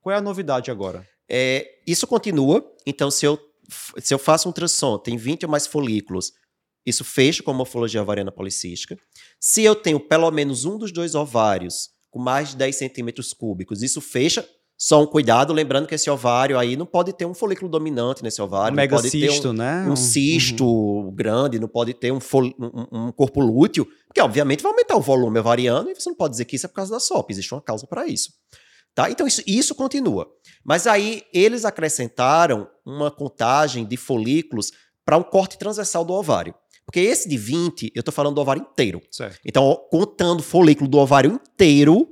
Qual 0.00 0.12
é 0.12 0.18
a 0.18 0.20
novidade 0.20 0.72
agora? 0.72 1.06
É, 1.28 1.78
isso 1.86 2.04
continua. 2.04 2.68
Então, 2.84 3.12
se 3.12 3.24
eu, 3.24 3.38
se 3.98 4.12
eu 4.12 4.18
faço 4.18 4.48
um 4.48 4.50
ultrassom, 4.50 4.98
tem 4.98 5.16
20 5.16 5.44
ou 5.44 5.50
mais 5.52 5.68
folículos, 5.68 6.32
isso 6.88 7.04
fecha 7.04 7.42
com 7.42 7.52
morfologia 7.52 8.02
ovariana 8.02 8.32
policística. 8.32 8.96
Se 9.40 9.62
eu 9.62 9.74
tenho 9.74 10.00
pelo 10.00 10.30
menos 10.30 10.64
um 10.64 10.78
dos 10.78 10.90
dois 10.92 11.14
ovários 11.14 11.90
com 12.10 12.18
mais 12.18 12.50
de 12.50 12.56
10 12.56 12.74
centímetros 12.76 13.32
cúbicos, 13.32 13.82
isso 13.82 14.00
fecha. 14.00 14.48
Só 14.80 15.02
um 15.02 15.06
cuidado, 15.06 15.52
lembrando 15.52 15.88
que 15.88 15.94
esse 15.96 16.08
ovário 16.08 16.56
aí 16.56 16.76
não 16.76 16.86
pode 16.86 17.12
ter 17.12 17.26
um 17.26 17.34
folículo 17.34 17.68
dominante 17.68 18.22
nesse 18.22 18.40
ovário. 18.40 18.68
Um 18.68 18.76
não 18.76 18.82
mega 18.82 18.94
pode 18.94 19.10
ter 19.10 19.28
um- 19.28 19.32
cisto, 19.32 19.52
né? 19.52 19.84
um 19.88 19.96
cisto 19.96 21.10
grande, 21.16 21.58
não 21.58 21.66
pode 21.66 21.92
ter 21.94 22.12
um, 22.12 22.20
fol- 22.20 22.54
um- 22.58 23.06
um 23.08 23.12
corpo 23.12 23.40
lúteo, 23.40 23.84
porque 24.06 24.20
obviamente 24.20 24.62
vai 24.62 24.70
aumentar 24.70 24.96
o 24.96 25.00
volume 25.00 25.38
ovariano 25.40 25.90
e 25.90 25.94
você 25.96 26.08
não 26.08 26.16
pode 26.16 26.30
dizer 26.32 26.44
que 26.44 26.54
isso 26.54 26.66
é 26.66 26.68
por 26.68 26.76
causa 26.76 26.92
da 26.92 27.00
SOP, 27.00 27.30
existe 27.32 27.52
uma 27.52 27.60
causa 27.60 27.88
para 27.88 28.06
isso. 28.06 28.30
Tá? 28.94 29.10
Então 29.10 29.26
isso, 29.26 29.42
isso 29.46 29.74
continua. 29.74 30.28
Mas 30.64 30.86
aí 30.86 31.22
eles 31.34 31.64
acrescentaram 31.64 32.68
uma 32.86 33.10
contagem 33.10 33.84
de 33.84 33.96
folículos 33.96 34.70
para 35.04 35.16
um 35.16 35.22
corte 35.24 35.58
transversal 35.58 36.04
do 36.04 36.12
ovário. 36.12 36.54
Porque 36.88 37.00
esse 37.00 37.28
de 37.28 37.36
20, 37.36 37.92
eu 37.94 38.00
estou 38.00 38.14
falando 38.14 38.36
do 38.36 38.40
ovário 38.40 38.62
inteiro. 38.62 39.02
Certo. 39.10 39.38
Então, 39.44 39.78
contando 39.90 40.40
o 40.40 40.42
folículo 40.42 40.88
do 40.88 40.96
ovário 40.96 41.30
inteiro, 41.30 42.08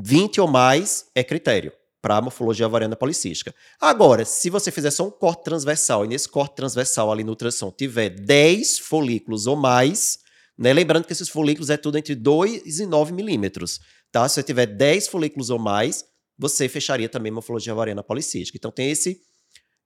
20 0.00 0.40
ou 0.40 0.46
mais 0.46 1.06
é 1.16 1.24
critério 1.24 1.72
para 2.00 2.20
morfologia 2.20 2.64
ovariana 2.64 2.94
policística. 2.94 3.52
Agora, 3.80 4.24
se 4.24 4.50
você 4.50 4.70
fizer 4.70 4.92
só 4.92 5.04
um 5.04 5.10
corte 5.10 5.42
transversal 5.42 6.04
e 6.04 6.08
nesse 6.08 6.28
corte 6.28 6.54
transversal 6.54 7.10
ali 7.10 7.24
no 7.24 7.30
ultrassom 7.30 7.72
tiver 7.72 8.10
10 8.10 8.78
folículos 8.78 9.48
ou 9.48 9.56
mais, 9.56 10.20
né, 10.56 10.72
lembrando 10.72 11.04
que 11.04 11.12
esses 11.12 11.28
folículos 11.28 11.68
é 11.68 11.76
tudo 11.76 11.98
entre 11.98 12.14
2 12.14 12.78
e 12.78 12.86
9 12.86 13.12
milímetros, 13.12 13.80
tá? 14.12 14.28
Se 14.28 14.36
você 14.36 14.44
tiver 14.44 14.66
10 14.66 15.08
folículos 15.08 15.50
ou 15.50 15.58
mais, 15.58 16.04
você 16.38 16.68
fecharia 16.68 17.08
também 17.08 17.32
morfologia 17.32 17.72
ovariana 17.72 18.04
policística. 18.04 18.56
Então 18.56 18.70
tem 18.70 18.92
esse 18.92 19.20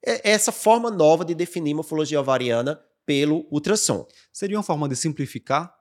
é- 0.04 0.32
essa 0.32 0.52
forma 0.52 0.90
nova 0.90 1.24
de 1.24 1.34
definir 1.34 1.72
morfologia 1.72 2.20
ovariana 2.20 2.78
pelo 3.06 3.46
ultrassom. 3.50 4.06
Seria 4.32 4.56
uma 4.56 4.62
forma 4.62 4.88
de 4.88 4.96
simplificar? 4.96 5.72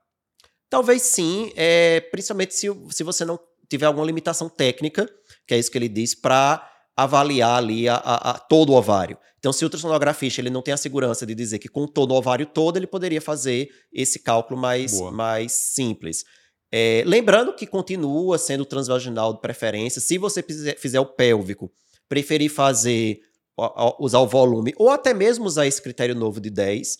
Talvez 0.68 1.02
sim, 1.02 1.52
é, 1.54 2.00
principalmente 2.00 2.54
se, 2.54 2.66
se 2.90 3.04
você 3.04 3.24
não 3.24 3.38
tiver 3.68 3.86
alguma 3.86 4.06
limitação 4.06 4.48
técnica, 4.48 5.08
que 5.46 5.54
é 5.54 5.58
isso 5.58 5.70
que 5.70 5.78
ele 5.78 5.88
diz, 5.88 6.14
para 6.14 6.68
avaliar 6.96 7.58
ali 7.58 7.88
a, 7.88 7.94
a, 7.96 8.30
a 8.32 8.38
todo 8.38 8.70
o 8.70 8.76
ovário. 8.76 9.16
Então, 9.38 9.52
se 9.52 9.64
o 9.64 9.66
ultrassonografista 9.66 10.40
ele 10.40 10.50
não 10.50 10.62
tem 10.62 10.72
a 10.72 10.76
segurança 10.76 11.26
de 11.26 11.34
dizer 11.34 11.58
que 11.58 11.68
com 11.68 11.86
todo 11.86 12.12
o 12.12 12.14
ovário 12.14 12.46
todo, 12.46 12.76
ele 12.76 12.86
poderia 12.86 13.20
fazer 13.20 13.70
esse 13.92 14.20
cálculo 14.20 14.60
mais, 14.60 15.00
mais 15.10 15.52
simples. 15.52 16.24
É, 16.70 17.02
lembrando 17.06 17.54
que 17.54 17.66
continua 17.66 18.38
sendo 18.38 18.64
transvaginal 18.64 19.34
de 19.34 19.40
preferência. 19.40 20.00
Se 20.00 20.16
você 20.16 20.42
fizer 20.78 21.00
o 21.00 21.06
pélvico, 21.06 21.70
preferir 22.08 22.50
fazer, 22.50 23.20
usar 23.98 24.20
o 24.20 24.26
volume, 24.26 24.72
ou 24.76 24.90
até 24.90 25.12
mesmo 25.12 25.44
usar 25.44 25.66
esse 25.66 25.82
critério 25.82 26.14
novo 26.14 26.40
de 26.40 26.48
10. 26.48 26.98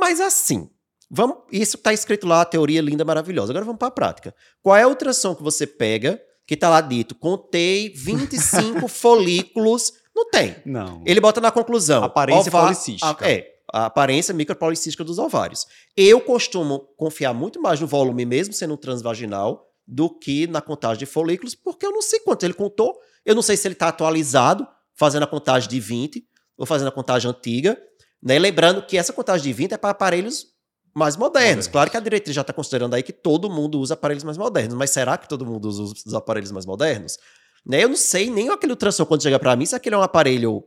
Mas 0.00 0.20
assim, 0.20 0.70
vamos, 1.10 1.36
isso 1.52 1.76
está 1.76 1.92
escrito 1.92 2.26
lá, 2.26 2.40
a 2.40 2.44
teoria 2.44 2.80
linda, 2.80 3.04
maravilhosa. 3.04 3.52
Agora 3.52 3.64
vamos 3.64 3.78
para 3.78 3.88
a 3.88 3.92
prática. 3.92 4.34
Qual 4.62 4.74
é 4.74 4.82
a 4.82 4.88
ultrassom 4.88 5.34
que 5.34 5.42
você 5.42 5.66
pega, 5.66 6.20
que 6.46 6.54
está 6.54 6.68
lá 6.68 6.80
dito, 6.80 7.14
contei 7.14 7.92
25 7.94 8.88
folículos 8.88 9.92
não 10.14 10.28
tem. 10.28 10.56
Não. 10.66 11.02
Ele 11.06 11.20
bota 11.20 11.40
na 11.40 11.50
conclusão. 11.50 12.04
Aparência 12.04 12.50
ova, 12.50 12.66
policística. 12.66 13.24
A, 13.24 13.30
é, 13.30 13.46
a 13.72 13.86
aparência 13.86 14.34
micropolicística 14.34 15.04
dos 15.04 15.18
ovários. 15.18 15.66
Eu 15.96 16.20
costumo 16.20 16.80
confiar 16.96 17.32
muito 17.32 17.60
mais 17.60 17.80
no 17.80 17.86
volume, 17.86 18.26
mesmo 18.26 18.52
sendo 18.52 18.76
transvaginal, 18.76 19.66
do 19.86 20.10
que 20.10 20.46
na 20.46 20.60
contagem 20.60 20.98
de 20.98 21.06
folículos, 21.06 21.54
porque 21.54 21.86
eu 21.86 21.90
não 21.90 22.02
sei 22.02 22.20
quanto 22.20 22.44
ele 22.44 22.54
contou. 22.54 22.98
Eu 23.24 23.34
não 23.34 23.42
sei 23.42 23.56
se 23.56 23.66
ele 23.66 23.74
está 23.74 23.88
atualizado, 23.88 24.66
fazendo 24.94 25.22
a 25.22 25.26
contagem 25.26 25.68
de 25.68 25.80
20, 25.80 26.24
ou 26.56 26.66
fazendo 26.66 26.88
a 26.88 26.92
contagem 26.92 27.30
antiga. 27.30 27.80
Né? 28.22 28.38
Lembrando 28.38 28.82
que 28.82 28.96
essa 28.96 29.12
contagem 29.12 29.44
de 29.44 29.52
20 29.52 29.72
é 29.72 29.78
para 29.78 29.90
aparelhos 29.90 30.46
mais 30.94 31.16
modernos. 31.16 31.66
Claro 31.66 31.90
que 31.90 31.96
a 31.96 32.00
diretriz 32.00 32.34
já 32.34 32.40
está 32.40 32.52
considerando 32.52 32.94
aí 32.94 33.02
que 33.02 33.12
todo 33.12 33.48
mundo 33.48 33.78
usa 33.78 33.94
aparelhos 33.94 34.24
mais 34.24 34.36
modernos, 34.36 34.74
mas 34.74 34.90
será 34.90 35.16
que 35.16 35.28
todo 35.28 35.46
mundo 35.46 35.66
usa 35.66 35.82
os 36.06 36.14
aparelhos 36.14 36.50
mais 36.50 36.66
modernos? 36.66 37.16
Né? 37.64 37.84
Eu 37.84 37.88
não 37.88 37.96
sei 37.96 38.30
nem 38.30 38.48
aquele 38.48 38.72
ultrassom 38.72 39.04
quando 39.04 39.22
chega 39.22 39.38
para 39.38 39.54
mim 39.56 39.66
se 39.66 39.74
aquele 39.74 39.94
é 39.94 39.98
um 39.98 40.02
aparelho 40.02 40.64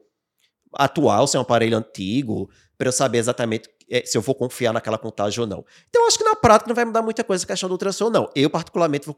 atual, 0.73 1.27
se 1.27 1.35
é 1.35 1.39
um 1.39 1.43
aparelho 1.43 1.77
antigo, 1.77 2.49
para 2.77 2.87
eu 2.87 2.91
saber 2.91 3.19
exatamente 3.19 3.69
é, 3.89 4.03
se 4.05 4.17
eu 4.17 4.21
vou 4.21 4.33
confiar 4.33 4.73
naquela 4.73 4.97
contagem 4.97 5.39
ou 5.41 5.47
não. 5.47 5.63
Então, 5.89 6.01
eu 6.01 6.07
acho 6.07 6.17
que 6.17 6.23
na 6.23 6.35
prática 6.35 6.67
não 6.67 6.75
vai 6.75 6.85
mudar 6.85 7.01
muita 7.01 7.23
coisa 7.23 7.43
a 7.43 7.47
questão 7.47 7.69
do 7.69 7.73
ultrassom, 7.73 8.09
não. 8.09 8.29
Eu, 8.35 8.49
particularmente, 8.49 9.05
vou 9.05 9.15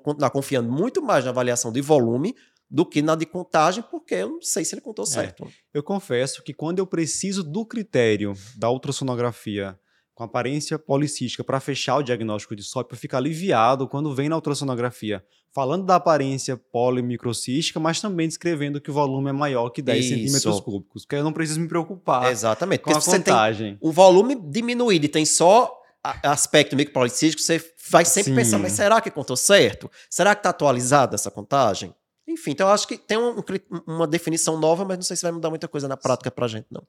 continuar 0.00 0.30
confiando 0.30 0.70
muito 0.70 1.02
mais 1.02 1.24
na 1.24 1.30
avaliação 1.30 1.70
de 1.70 1.80
volume 1.80 2.34
do 2.70 2.86
que 2.86 3.02
na 3.02 3.14
de 3.14 3.26
contagem, 3.26 3.82
porque 3.90 4.14
eu 4.14 4.30
não 4.30 4.42
sei 4.42 4.64
se 4.64 4.74
ele 4.74 4.80
contou 4.80 5.04
é. 5.04 5.08
certo. 5.08 5.50
Eu 5.74 5.82
confesso 5.82 6.42
que 6.42 6.54
quando 6.54 6.78
eu 6.78 6.86
preciso 6.86 7.42
do 7.42 7.66
critério 7.66 8.34
da 8.56 8.70
ultrassonografia 8.70 9.78
com 10.14 10.22
aparência 10.22 10.78
policística 10.78 11.42
para 11.42 11.58
fechar 11.60 11.96
o 11.96 12.02
diagnóstico 12.02 12.54
de 12.54 12.62
SOP, 12.62 12.92
eu 12.92 12.98
fico 12.98 13.16
aliviado 13.16 13.88
quando 13.88 14.14
vem 14.14 14.28
na 14.28 14.36
ultrassonografia 14.36 15.24
falando 15.52 15.84
da 15.84 15.96
aparência 15.96 16.56
polimicrocística, 16.56 17.80
mas 17.80 18.00
também 18.00 18.28
descrevendo 18.28 18.80
que 18.80 18.90
o 18.90 18.94
volume 18.94 19.30
é 19.30 19.32
maior 19.32 19.70
que 19.70 19.82
10 19.82 20.04
Isso. 20.04 20.14
centímetros 20.14 20.60
cúbicos, 20.60 21.04
porque 21.04 21.16
eu 21.16 21.24
não 21.24 21.32
preciso 21.32 21.60
me 21.60 21.68
preocupar 21.68 22.30
Exatamente, 22.30 22.80
com 22.80 22.90
a 22.90 23.00
você 23.00 23.18
contagem. 23.18 23.76
O 23.80 23.90
volume 23.90 24.36
diminuído 24.36 25.06
e 25.06 25.08
tem 25.08 25.24
só 25.24 25.76
aspecto 26.02 26.76
micropolicístico, 26.76 27.42
você 27.42 27.62
vai 27.90 28.04
sempre 28.04 28.30
Sim. 28.30 28.36
pensar, 28.36 28.58
mas 28.58 28.72
será 28.72 29.00
que 29.00 29.10
contou 29.10 29.36
certo? 29.36 29.90
Será 30.08 30.34
que 30.34 30.40
está 30.40 30.50
atualizada 30.50 31.14
essa 31.14 31.30
contagem? 31.30 31.94
Enfim, 32.30 32.52
então 32.52 32.68
eu 32.68 32.72
acho 32.72 32.86
que 32.86 32.96
tem 32.96 33.18
um, 33.18 33.42
uma 33.86 34.06
definição 34.06 34.58
nova, 34.58 34.84
mas 34.84 34.98
não 34.98 35.02
sei 35.02 35.16
se 35.16 35.22
vai 35.22 35.32
mudar 35.32 35.50
muita 35.50 35.66
coisa 35.66 35.88
na 35.88 35.96
prática 35.96 36.30
para 36.30 36.44
a 36.44 36.48
gente, 36.48 36.66
não. 36.70 36.86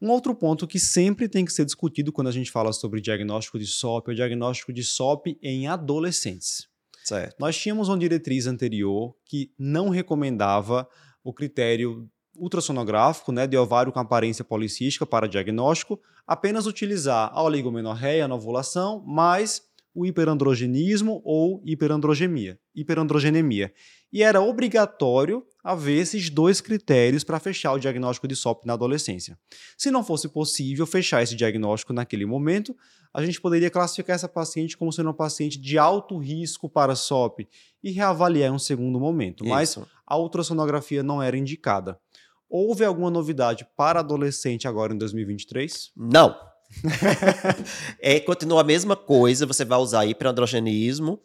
Um 0.00 0.10
outro 0.10 0.34
ponto 0.34 0.66
que 0.66 0.80
sempre 0.80 1.28
tem 1.28 1.44
que 1.44 1.52
ser 1.52 1.64
discutido 1.64 2.12
quando 2.12 2.26
a 2.26 2.32
gente 2.32 2.50
fala 2.50 2.72
sobre 2.72 3.00
diagnóstico 3.00 3.56
de 3.56 3.66
SOP 3.66 4.08
é 4.08 4.12
o 4.12 4.14
diagnóstico 4.16 4.72
de 4.72 4.82
SOP 4.82 5.38
em 5.40 5.68
adolescentes. 5.68 6.66
Certo. 7.04 7.36
Nós 7.38 7.56
tínhamos 7.56 7.88
uma 7.88 7.98
diretriz 7.98 8.46
anterior 8.46 9.14
que 9.24 9.52
não 9.56 9.88
recomendava 9.88 10.88
o 11.22 11.32
critério 11.32 12.08
ultrassonográfico 12.36 13.30
né, 13.30 13.46
de 13.46 13.56
ovário 13.56 13.92
com 13.92 14.00
aparência 14.00 14.44
policística 14.44 15.06
para 15.06 15.28
diagnóstico, 15.28 16.00
apenas 16.26 16.66
utilizar 16.66 17.30
a 17.32 17.42
oligomenorreia 17.42 18.26
na 18.26 18.34
ovulação, 18.34 19.04
mais 19.06 19.62
o 19.94 20.06
hiperandrogenismo 20.06 21.20
ou 21.24 21.62
hiperandrogemia, 21.64 22.58
hiperandrogenemia. 22.74 23.72
E 24.12 24.22
era 24.22 24.40
obrigatório 24.40 25.44
haver 25.62 25.98
esses 25.98 26.28
dois 26.30 26.60
critérios 26.60 27.24
para 27.24 27.38
fechar 27.38 27.72
o 27.72 27.78
diagnóstico 27.78 28.26
de 28.26 28.34
SOP 28.34 28.64
na 28.66 28.72
adolescência. 28.72 29.38
Se 29.76 29.90
não 29.90 30.02
fosse 30.02 30.28
possível 30.28 30.86
fechar 30.86 31.22
esse 31.22 31.36
diagnóstico 31.36 31.92
naquele 31.92 32.26
momento, 32.26 32.76
a 33.12 33.24
gente 33.24 33.40
poderia 33.40 33.70
classificar 33.70 34.16
essa 34.16 34.28
paciente 34.28 34.76
como 34.76 34.92
sendo 34.92 35.06
uma 35.06 35.14
paciente 35.14 35.58
de 35.58 35.78
alto 35.78 36.18
risco 36.18 36.68
para 36.68 36.96
SOP 36.96 37.46
e 37.82 37.90
reavaliar 37.90 38.50
em 38.50 38.54
um 38.54 38.58
segundo 38.58 38.98
momento. 38.98 39.44
Isso. 39.44 39.50
Mas 39.50 39.78
a 40.06 40.16
ultrassonografia 40.16 41.02
não 41.02 41.22
era 41.22 41.36
indicada. 41.36 41.98
Houve 42.48 42.84
alguma 42.84 43.10
novidade 43.10 43.66
para 43.76 44.00
adolescente 44.00 44.68
agora 44.68 44.92
em 44.92 44.98
2023? 44.98 45.90
Não. 45.96 46.51
é, 48.00 48.20
continua 48.20 48.60
a 48.60 48.64
mesma 48.64 48.96
coisa, 48.96 49.46
você 49.46 49.64
vai 49.64 49.78
usar 49.78 50.06
hiperandrogenismo 50.06 51.20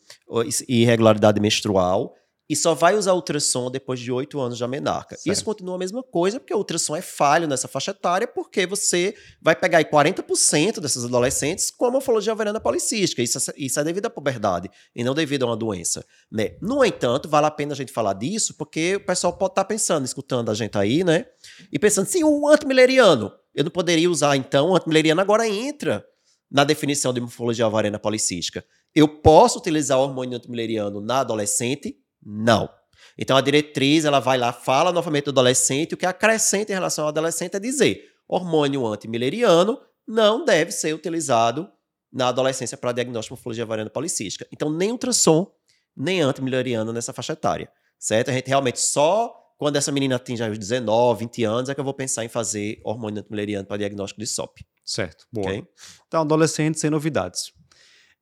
e 0.67 0.81
irregularidade 0.81 1.39
menstrual 1.39 2.13
e 2.49 2.55
só 2.55 2.73
vai 2.73 2.95
usar 2.95 3.13
ultrassom 3.13 3.69
depois 3.69 3.99
de 3.99 4.11
oito 4.11 4.39
anos 4.39 4.57
de 4.57 4.63
amenarca. 4.63 5.15
Certo. 5.15 5.27
Isso 5.27 5.43
continua 5.43 5.75
a 5.75 5.77
mesma 5.77 6.01
coisa, 6.01 6.39
porque 6.39 6.53
o 6.53 6.57
ultrassom 6.57 6.95
é 6.95 7.01
falho 7.01 7.47
nessa 7.47 7.67
faixa 7.67 7.91
etária, 7.91 8.27
porque 8.27 8.65
você 8.65 9.13
vai 9.41 9.55
pegar 9.55 9.79
aí 9.79 9.85
40% 9.85 10.79
dessas 10.79 11.03
adolescentes 11.03 11.69
com 11.71 11.85
a 11.85 11.91
morfologia 11.91 12.31
ovariana 12.31 12.59
policística. 12.59 13.21
Isso, 13.21 13.37
é, 13.37 13.53
isso 13.57 13.79
é 13.79 13.83
devido 13.83 14.05
à 14.05 14.09
puberdade 14.09 14.69
e 14.95 15.03
não 15.03 15.13
devido 15.13 15.43
a 15.43 15.47
uma 15.47 15.57
doença. 15.57 16.05
Né? 16.31 16.55
No 16.61 16.83
entanto, 16.85 17.27
vale 17.27 17.47
a 17.47 17.51
pena 17.51 17.73
a 17.73 17.75
gente 17.75 17.91
falar 17.91 18.13
disso, 18.13 18.55
porque 18.57 18.95
o 18.95 19.05
pessoal 19.05 19.33
pode 19.33 19.51
estar 19.51 19.63
tá 19.63 19.67
pensando, 19.67 20.05
escutando 20.05 20.49
a 20.49 20.53
gente 20.53 20.77
aí, 20.77 21.03
né? 21.03 21.25
E 21.71 21.77
pensando, 21.77 22.07
sim, 22.07 22.23
o 22.23 22.47
antimileriano, 22.47 23.31
eu 23.53 23.63
não 23.63 23.71
poderia 23.71 24.09
usar, 24.09 24.37
então, 24.37 24.69
o 24.69 24.75
antimileriano 24.75 25.19
agora 25.19 25.47
entra 25.47 26.05
na 26.49 26.63
definição 26.63 27.13
de 27.13 27.19
morfologia 27.19 27.67
ovariana 27.67 27.99
policística. 27.99 28.63
Eu 28.95 29.07
posso 29.07 29.59
utilizar 29.59 29.99
o 29.99 30.03
hormônio 30.03 30.37
antimileriano 30.37 31.01
na 31.01 31.19
adolescente? 31.19 31.97
Não. 32.29 32.69
Então 33.17 33.37
a 33.37 33.41
diretriz 33.41 34.03
ela 34.03 34.19
vai 34.19 34.37
lá, 34.37 34.51
fala 34.51 34.91
novamente 34.91 35.25
do 35.25 35.31
adolescente, 35.31 35.93
o 35.93 35.97
que 35.97 36.05
acrescenta 36.05 36.73
em 36.73 36.75
relação 36.75 37.05
ao 37.05 37.09
adolescente 37.09 37.55
é 37.55 37.59
dizer: 37.59 38.03
hormônio 38.27 38.85
antimileriano 38.85 39.79
não 40.05 40.43
deve 40.43 40.71
ser 40.71 40.93
utilizado 40.93 41.71
na 42.11 42.27
adolescência 42.27 42.77
para 42.77 42.91
diagnóstico 42.91 43.33
de 43.33 43.39
morfologia 43.39 43.63
ovariana 43.63 43.89
policística. 43.89 44.45
Então 44.51 44.69
nem 44.69 44.91
ultrassom, 44.91 45.49
nem 45.95 46.19
antimileriano 46.19 46.91
nessa 46.91 47.13
faixa 47.13 47.31
etária, 47.33 47.71
certo? 47.97 48.29
A 48.29 48.33
gente 48.33 48.47
realmente 48.47 48.81
só 48.81 49.33
quando 49.57 49.77
essa 49.77 49.91
menina 49.91 50.17
atinge 50.17 50.43
os 50.43 50.59
19, 50.59 51.21
20 51.21 51.43
anos 51.45 51.69
é 51.69 51.73
que 51.73 51.79
eu 51.79 51.85
vou 51.85 51.93
pensar 51.93 52.25
em 52.25 52.29
fazer 52.29 52.79
hormônio 52.83 53.21
antimileriano 53.21 53.65
para 53.65 53.77
diagnóstico 53.77 54.19
de 54.19 54.27
SOP. 54.27 54.59
Certo, 54.85 55.25
boa. 55.31 55.47
Okay? 55.47 55.63
Então 56.07 56.21
adolescente 56.21 56.79
sem 56.79 56.89
novidades. 56.89 57.51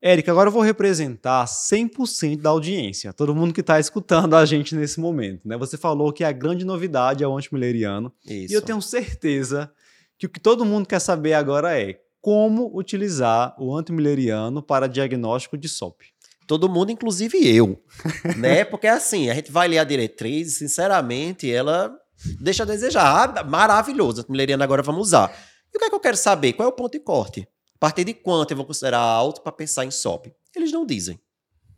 Érica, 0.01 0.31
agora 0.31 0.49
eu 0.49 0.53
vou 0.53 0.61
representar 0.61 1.45
100% 1.45 2.41
da 2.41 2.49
audiência, 2.49 3.13
todo 3.13 3.33
mundo 3.33 3.53
que 3.53 3.61
está 3.61 3.79
escutando 3.79 4.35
a 4.35 4.45
gente 4.45 4.75
nesse 4.75 4.99
momento. 4.99 5.47
Né? 5.47 5.57
Você 5.57 5.77
falou 5.77 6.13
que 6.13 6.23
a 6.23 6.31
grande 6.31 6.65
novidade 6.65 7.23
é 7.23 7.27
o 7.27 7.35
antimileriano. 7.35 8.13
Isso. 8.25 8.53
E 8.53 8.55
eu 8.55 8.61
tenho 8.61 8.81
certeza 8.81 9.71
que 10.17 10.25
o 10.25 10.29
que 10.29 10.39
todo 10.39 10.65
mundo 10.65 10.87
quer 10.87 10.99
saber 10.99 11.33
agora 11.33 11.79
é 11.79 11.99
como 12.21 12.75
utilizar 12.75 13.55
o 13.59 13.75
antimileriano 13.75 14.61
para 14.61 14.87
diagnóstico 14.87 15.57
de 15.57 15.69
SOP. 15.69 16.01
Todo 16.47 16.69
mundo, 16.69 16.91
inclusive 16.91 17.37
eu. 17.47 17.81
né? 18.37 18.63
Porque 18.63 18.87
assim, 18.87 19.29
a 19.29 19.33
gente 19.33 19.51
vai 19.51 19.67
ler 19.67 19.79
a 19.79 19.83
diretriz 19.83 20.47
e, 20.47 20.57
sinceramente, 20.57 21.51
ela 21.51 21.95
deixa 22.39 22.63
a 22.63 22.65
desejar. 22.65 23.37
Ah, 23.37 23.43
maravilhoso, 23.43 24.21
antimileriano 24.21 24.63
agora 24.63 24.83
vamos 24.83 25.07
usar. 25.07 25.31
E 25.73 25.77
o 25.77 25.79
que 25.79 25.85
é 25.85 25.89
que 25.89 25.95
eu 25.95 25.99
quero 25.99 26.17
saber? 26.17 26.53
Qual 26.53 26.67
é 26.67 26.69
o 26.69 26.75
ponto 26.75 26.93
de 26.93 26.99
corte? 26.99 27.47
A 27.75 27.79
partir 27.79 28.03
de 28.03 28.13
quanto 28.13 28.51
eu 28.51 28.57
vou 28.57 28.65
considerar 28.65 28.99
alto 28.99 29.41
para 29.41 29.51
pensar 29.51 29.85
em 29.85 29.91
SOP? 29.91 30.27
Eles 30.55 30.71
não 30.71 30.85
dizem, 30.85 31.19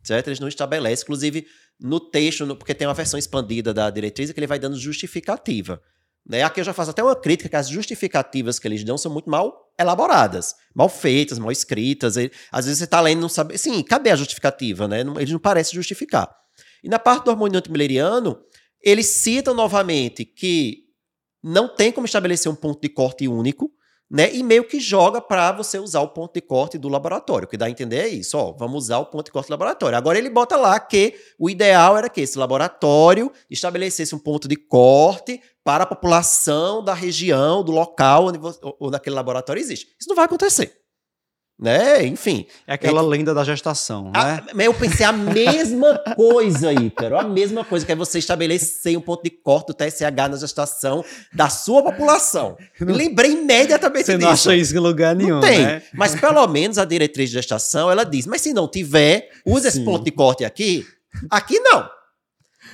certo? 0.02 0.28
Eles 0.28 0.40
não 0.40 0.48
estabelecem. 0.48 1.02
Inclusive, 1.02 1.46
no 1.80 2.00
texto, 2.00 2.46
no, 2.46 2.56
porque 2.56 2.74
tem 2.74 2.86
uma 2.86 2.94
versão 2.94 3.18
expandida 3.18 3.74
da 3.74 3.90
diretriz 3.90 4.30
que 4.30 4.38
ele 4.38 4.46
vai 4.46 4.58
dando 4.58 4.78
justificativa. 4.78 5.82
Né? 6.26 6.42
Aqui 6.42 6.60
eu 6.60 6.64
já 6.64 6.72
faço 6.72 6.90
até 6.90 7.02
uma 7.02 7.16
crítica 7.16 7.48
que 7.48 7.56
as 7.56 7.68
justificativas 7.68 8.58
que 8.58 8.68
eles 8.68 8.84
dão 8.84 8.98
são 8.98 9.10
muito 9.10 9.30
mal 9.30 9.72
elaboradas, 9.78 10.54
mal 10.74 10.88
feitas, 10.88 11.38
mal 11.38 11.50
escritas. 11.50 12.16
Às 12.52 12.66
vezes 12.66 12.78
você 12.78 12.84
está 12.84 13.00
lendo 13.00 13.18
e 13.18 13.22
não 13.22 13.28
sabe. 13.28 13.56
Sim, 13.56 13.82
cadê 13.82 14.10
a 14.10 14.16
justificativa? 14.16 14.86
Né? 14.86 15.02
Não, 15.02 15.18
eles 15.18 15.32
não 15.32 15.38
parecem 15.38 15.74
justificar. 15.74 16.28
E 16.82 16.88
na 16.88 16.98
parte 16.98 17.24
do 17.24 17.30
hormônio 17.30 17.58
antimileriano, 17.58 18.38
eles 18.82 19.06
citam 19.06 19.54
novamente 19.54 20.24
que 20.24 20.84
não 21.42 21.68
tem 21.74 21.90
como 21.90 22.04
estabelecer 22.04 22.50
um 22.50 22.54
ponto 22.54 22.80
de 22.80 22.88
corte 22.88 23.26
único, 23.26 23.72
né? 24.10 24.34
E 24.34 24.42
meio 24.42 24.64
que 24.64 24.80
joga 24.80 25.20
para 25.20 25.52
você 25.52 25.78
usar 25.78 26.00
o 26.00 26.08
ponto 26.08 26.32
de 26.34 26.40
corte 26.40 26.78
do 26.78 26.88
laboratório. 26.88 27.46
O 27.46 27.48
que 27.48 27.56
dá 27.56 27.66
a 27.66 27.70
entender 27.70 27.98
é 27.98 28.08
isso, 28.08 28.38
ó, 28.38 28.52
vamos 28.52 28.84
usar 28.84 28.98
o 28.98 29.06
ponto 29.06 29.26
de 29.26 29.32
corte 29.32 29.48
do 29.48 29.52
laboratório. 29.52 29.98
Agora 29.98 30.18
ele 30.18 30.30
bota 30.30 30.56
lá 30.56 30.78
que 30.80 31.14
o 31.38 31.50
ideal 31.50 31.96
era 31.96 32.08
que 32.08 32.20
esse 32.20 32.38
laboratório 32.38 33.30
estabelecesse 33.50 34.14
um 34.14 34.18
ponto 34.18 34.48
de 34.48 34.56
corte 34.56 35.40
para 35.62 35.84
a 35.84 35.86
população 35.86 36.82
da 36.82 36.94
região, 36.94 37.62
do 37.62 37.72
local 37.72 38.28
onde, 38.28 38.38
onde 38.80 38.96
aquele 38.96 39.14
laboratório 39.14 39.60
existe. 39.60 39.86
Isso 40.00 40.08
não 40.08 40.16
vai 40.16 40.24
acontecer. 40.24 40.77
Né? 41.58 42.04
Enfim. 42.06 42.46
É 42.66 42.74
aquela 42.74 43.00
lenda 43.02 43.34
da 43.34 43.42
gestação, 43.42 44.12
A- 44.14 44.24
né? 44.36 44.42
mas 44.54 44.66
eu 44.66 44.74
pensei 44.74 45.04
a 45.04 45.12
mesma 45.12 45.98
coisa, 46.14 46.72
Ícaro. 46.72 47.18
A 47.18 47.24
mesma 47.24 47.64
coisa, 47.64 47.84
que 47.84 47.92
é 47.92 47.96
você 47.96 48.18
estabelecer 48.18 48.96
um 48.96 49.00
ponto 49.00 49.22
de 49.24 49.30
corte 49.30 49.68
do 49.68 49.74
TSH 49.74 50.28
na 50.30 50.36
gestação 50.36 51.04
da 51.32 51.48
sua 51.48 51.82
população. 51.82 52.56
Não- 52.80 52.94
Lembrei 52.94 53.32
imediatamente 53.32 54.06
Você 54.06 54.14
disso. 54.14 54.24
não 54.26 54.32
acha 54.32 54.54
isso 54.56 54.74
em 54.76 54.78
lugar 54.78 55.16
nenhum, 55.16 55.36
Não 55.36 55.40
tem. 55.40 55.58
né? 55.64 55.82
Mas 55.94 56.14
pelo 56.14 56.46
menos 56.46 56.78
a 56.78 56.84
diretriz 56.84 57.28
de 57.30 57.34
gestação, 57.34 57.90
ela 57.90 58.04
diz, 58.04 58.26
mas 58.26 58.40
se 58.40 58.52
não 58.52 58.68
tiver, 58.68 59.28
usa 59.44 59.68
esse 59.68 59.78
Sim. 59.78 59.84
ponto 59.84 60.04
de 60.04 60.10
corte 60.12 60.44
aqui. 60.44 60.84
Aqui 61.30 61.58
não. 61.60 61.88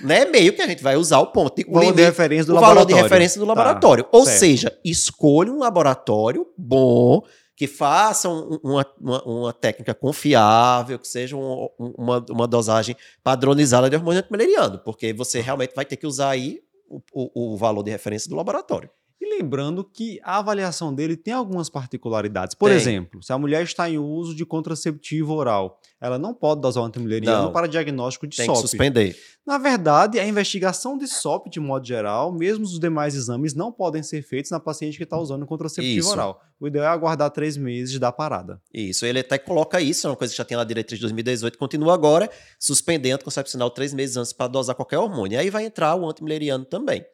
Né? 0.03 0.25
Meio 0.25 0.53
que 0.53 0.61
a 0.61 0.67
gente 0.67 0.83
vai 0.83 0.97
usar 0.97 1.21
o 1.21 1.29
ponto 1.29 1.55
de, 1.57 1.65
O 1.71 1.73
valor 1.75 1.93
de 1.95 2.03
referência 2.03 2.47
do 2.47 2.53
o 2.53 2.55
laboratório. 2.57 2.89
valor 2.91 2.97
de 2.97 3.03
referência 3.03 3.39
do 3.41 3.47
Tá, 3.47 3.53
laboratório. 3.55 4.07
Ou 4.13 4.25
certo. 4.25 4.39
seja, 4.41 4.79
escolha 4.85 5.53
um 5.53 5.59
laboratório 5.61 6.47
bom, 6.59 7.23
que 7.57 7.67
faça 7.67 8.29
um- 8.29 8.59
uma, 8.63 8.87
uma, 9.01 9.23
uma 9.25 9.53
técnica 9.53 9.95
confiável, 9.95 10.99
que 10.99 11.07
seja 11.09 11.37
um- 11.37 11.69
um- 11.79 11.95
uma, 11.99 12.25
uma 12.31 12.47
dosagem 12.49 12.97
padronizada 13.23 13.89
de 13.89 13.97
hormônio 13.97 14.21
antimileriano, 14.21 14.79
porque 14.81 15.13
você 15.13 15.41
realmente 15.41 15.75
vai 15.75 15.85
ter 15.85 15.97
que 15.97 16.07
usar 16.07 16.31
aí 16.31 16.61
o, 16.89 17.01
o- 17.13 17.55
o 17.55 17.57
valor 17.57 17.83
de 17.83 17.91
referência 17.91 18.29
do 18.29 18.37
laboratório. 18.37 18.91
E 19.35 19.43
lembrando 19.43 19.83
que 19.85 20.21
a 20.23 20.39
avaliação 20.39 20.95
dele 20.95 21.17
tem 21.17 21.35
algumas 21.35 21.69
particularidades. 21.69 22.55
Por 22.55 22.69
Tem. 22.69 22.77
exemplo, 22.77 23.23
se 23.23 23.33
a 23.33 23.39
mulher 23.39 23.63
está 23.63 23.91
em 23.91 23.99
uso 23.99 24.35
de 24.35 24.47
contraceptivo 24.47 25.33
oral, 25.35 25.81
ela 26.01 26.19
não 26.19 26.33
pode 26.33 26.61
dosar 26.61 26.83
o 26.83 26.87
antimileriano 26.87 27.51
para 27.51 27.67
diagnóstico 27.67 28.27
de 28.27 28.37
Tem 28.37 28.47
que 28.47 28.55
SOP. 28.55 28.69
suspender. 28.69 29.17
Na 29.47 29.59
verdade, 29.59 30.19
a 30.19 30.27
investigação 30.27 30.97
de 30.97 31.07
SOP, 31.07 31.51
de 31.51 31.61
modo 31.61 31.87
geral, 31.87 32.33
mesmo 32.33 32.65
os 32.65 32.79
demais 32.79 33.15
exames, 33.15 33.55
não 33.55 33.73
podem 33.73 34.03
ser 34.03 34.23
feitos 34.23 34.51
na 34.51 34.61
paciente 34.61 34.97
que 34.97 35.05
está 35.05 35.19
usando 35.19 35.43
o 35.43 35.47
contraceptivo 35.47 35.99
Isso. 36.01 36.13
oral. 36.13 36.41
O 36.59 36.67
ideal 36.67 36.85
é 36.85 36.89
aguardar 36.89 37.31
três 37.31 37.57
meses 37.57 37.99
da 37.99 38.13
parada. 38.13 38.61
Isso, 38.73 39.05
ele 39.05 39.19
até 39.19 39.37
coloca 39.37 39.81
isso, 39.81 40.07
é 40.07 40.11
uma 40.11 40.17
coisa 40.17 40.33
que 40.33 40.39
já 40.39 40.45
tem 40.45 40.57
na 40.57 40.65
diretriz 40.65 40.99
de 40.99 41.03
2018, 41.03 41.59
continua 41.59 41.93
agora, 41.93 42.31
suspendendo 42.59 43.21
o 43.23 43.25
concepcional 43.25 43.71
três 43.71 43.93
meses 43.93 44.17
antes 44.17 44.33
para 44.33 44.49
dosar 44.49 44.75
qualquer 44.77 44.99
hormônio. 44.99 45.39
Aí 45.39 45.51
vai 45.51 45.65
entrar 45.67 45.95
o 45.97 46.09
antimileriano 46.09 46.65
também. 46.65 47.05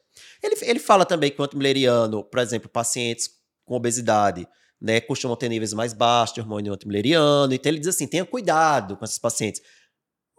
Ele, 0.43 0.57
ele 0.62 0.79
fala 0.79 1.05
também 1.05 1.31
que 1.31 1.41
o 1.41 1.45
antimileriano, 1.45 2.25
por 2.25 2.41
exemplo, 2.41 2.69
pacientes 2.69 3.29
com 3.65 3.75
obesidade, 3.75 4.47
né, 4.81 5.00
costumam 5.00 5.37
ter 5.37 5.49
níveis 5.49 5.73
mais 5.73 5.93
baixos 5.93 6.35
de 6.35 6.41
hormônio 6.41 6.73
antimileriano, 6.73 7.53
então 7.53 7.71
ele 7.71 7.79
diz 7.79 7.89
assim, 7.89 8.07
tenha 8.07 8.25
cuidado 8.25 8.97
com 8.97 9.05
esses 9.05 9.19
pacientes. 9.19 9.61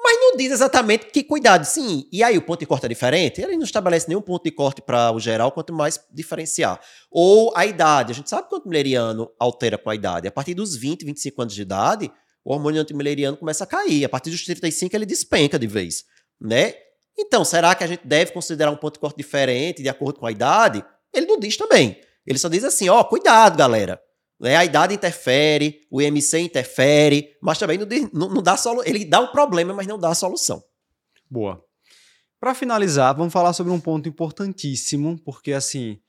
Mas 0.04 0.20
não 0.20 0.36
diz 0.36 0.52
exatamente 0.52 1.06
que 1.06 1.24
cuidado, 1.24 1.64
sim. 1.64 2.08
E 2.12 2.24
aí 2.24 2.36
o 2.36 2.42
ponto 2.42 2.60
de 2.60 2.66
corte 2.66 2.86
é 2.88 2.90
diferente? 2.90 3.40
Ele 3.40 3.56
não 3.56 3.64
estabelece 3.64 4.08
nenhum 4.08 4.22
ponto 4.22 4.44
de 4.44 4.52
corte 4.52 4.82
para 4.82 5.12
o 5.12 5.20
geral, 5.20 5.52
quanto 5.52 5.72
mais 5.72 6.00
diferenciar. 6.12 6.82
Ou 7.12 7.54
a 7.56 7.68
idade. 7.68 8.12
A 8.12 8.16
gente 8.16 8.28
sabe 8.28 8.50
que 8.50 8.56
o 8.56 8.58
antimileriano 8.58 9.32
altera 9.40 9.78
com 9.78 9.92
a 9.92 9.96
idade. 9.96 10.28
A 10.28 10.32
partir 10.32 10.56
dos 10.56 10.76
20, 10.76 11.06
25 11.06 11.42
anos 11.44 11.54
de 11.54 11.62
idade, 11.62 12.12
o 12.44 12.52
hormônio 12.52 12.82
antimileriano 12.82 13.38
começa 13.38 13.64
a 13.64 13.68
cair. 13.68 14.04
A 14.04 14.10
partir 14.10 14.32
dos 14.32 14.44
35, 14.44 14.96
ele 14.96 15.06
despenca 15.06 15.60
de 15.60 15.68
vez. 15.68 16.04
Né? 16.40 16.74
Então, 17.24 17.46
será 17.46 17.76
que 17.76 17.84
a 17.84 17.88
gente 17.88 18.06
deve 18.06 18.32
considerar 18.32 18.72
um 18.72 18.76
ponto 18.76 18.96
de 18.96 19.00
corte 19.00 19.16
diferente 19.18 19.82
de 19.84 19.90
acordo 19.90 20.20
com 20.20 20.26
a 20.26 20.32
idade? 20.32 20.84
Ele 21.14 21.28
não 21.28 21.40
diz 21.40 21.56
também. 21.56 22.00
Ele 22.26 22.40
só 22.40 22.50
diz 22.50 22.64
assim: 22.64 22.90
ó, 22.90 23.04
cuidado, 23.04 23.58
galera. 23.58 24.02
Né? 24.40 24.56
A 24.56 24.66
idade 24.66 24.96
interfere, 24.96 25.82
o 25.92 26.02
IMC 26.02 26.40
interfere, 26.40 27.30
mas 27.42 27.60
também 27.60 27.78
não, 27.78 27.86
diz- 27.86 28.10
não- 28.12 28.30
não 28.30 28.42
dá 28.42 28.58
solu 28.58 28.82
Ele 28.86 29.06
dá 29.06 29.20
um 29.20 29.28
problema, 29.28 29.72
mas 29.74 29.86
não 29.86 30.00
dá 30.00 30.10
a 30.10 30.16
solução. 30.16 30.64
Boa. 31.30 31.64
Para 32.40 32.56
finalizar, 32.56 33.16
vamos 33.16 33.32
falar 33.32 33.54
sobre 33.54 33.72
um 33.72 33.80
ponto 33.80 34.10
importantíssimo, 34.10 35.20
porque 35.24 35.54
assim, 35.54 36.00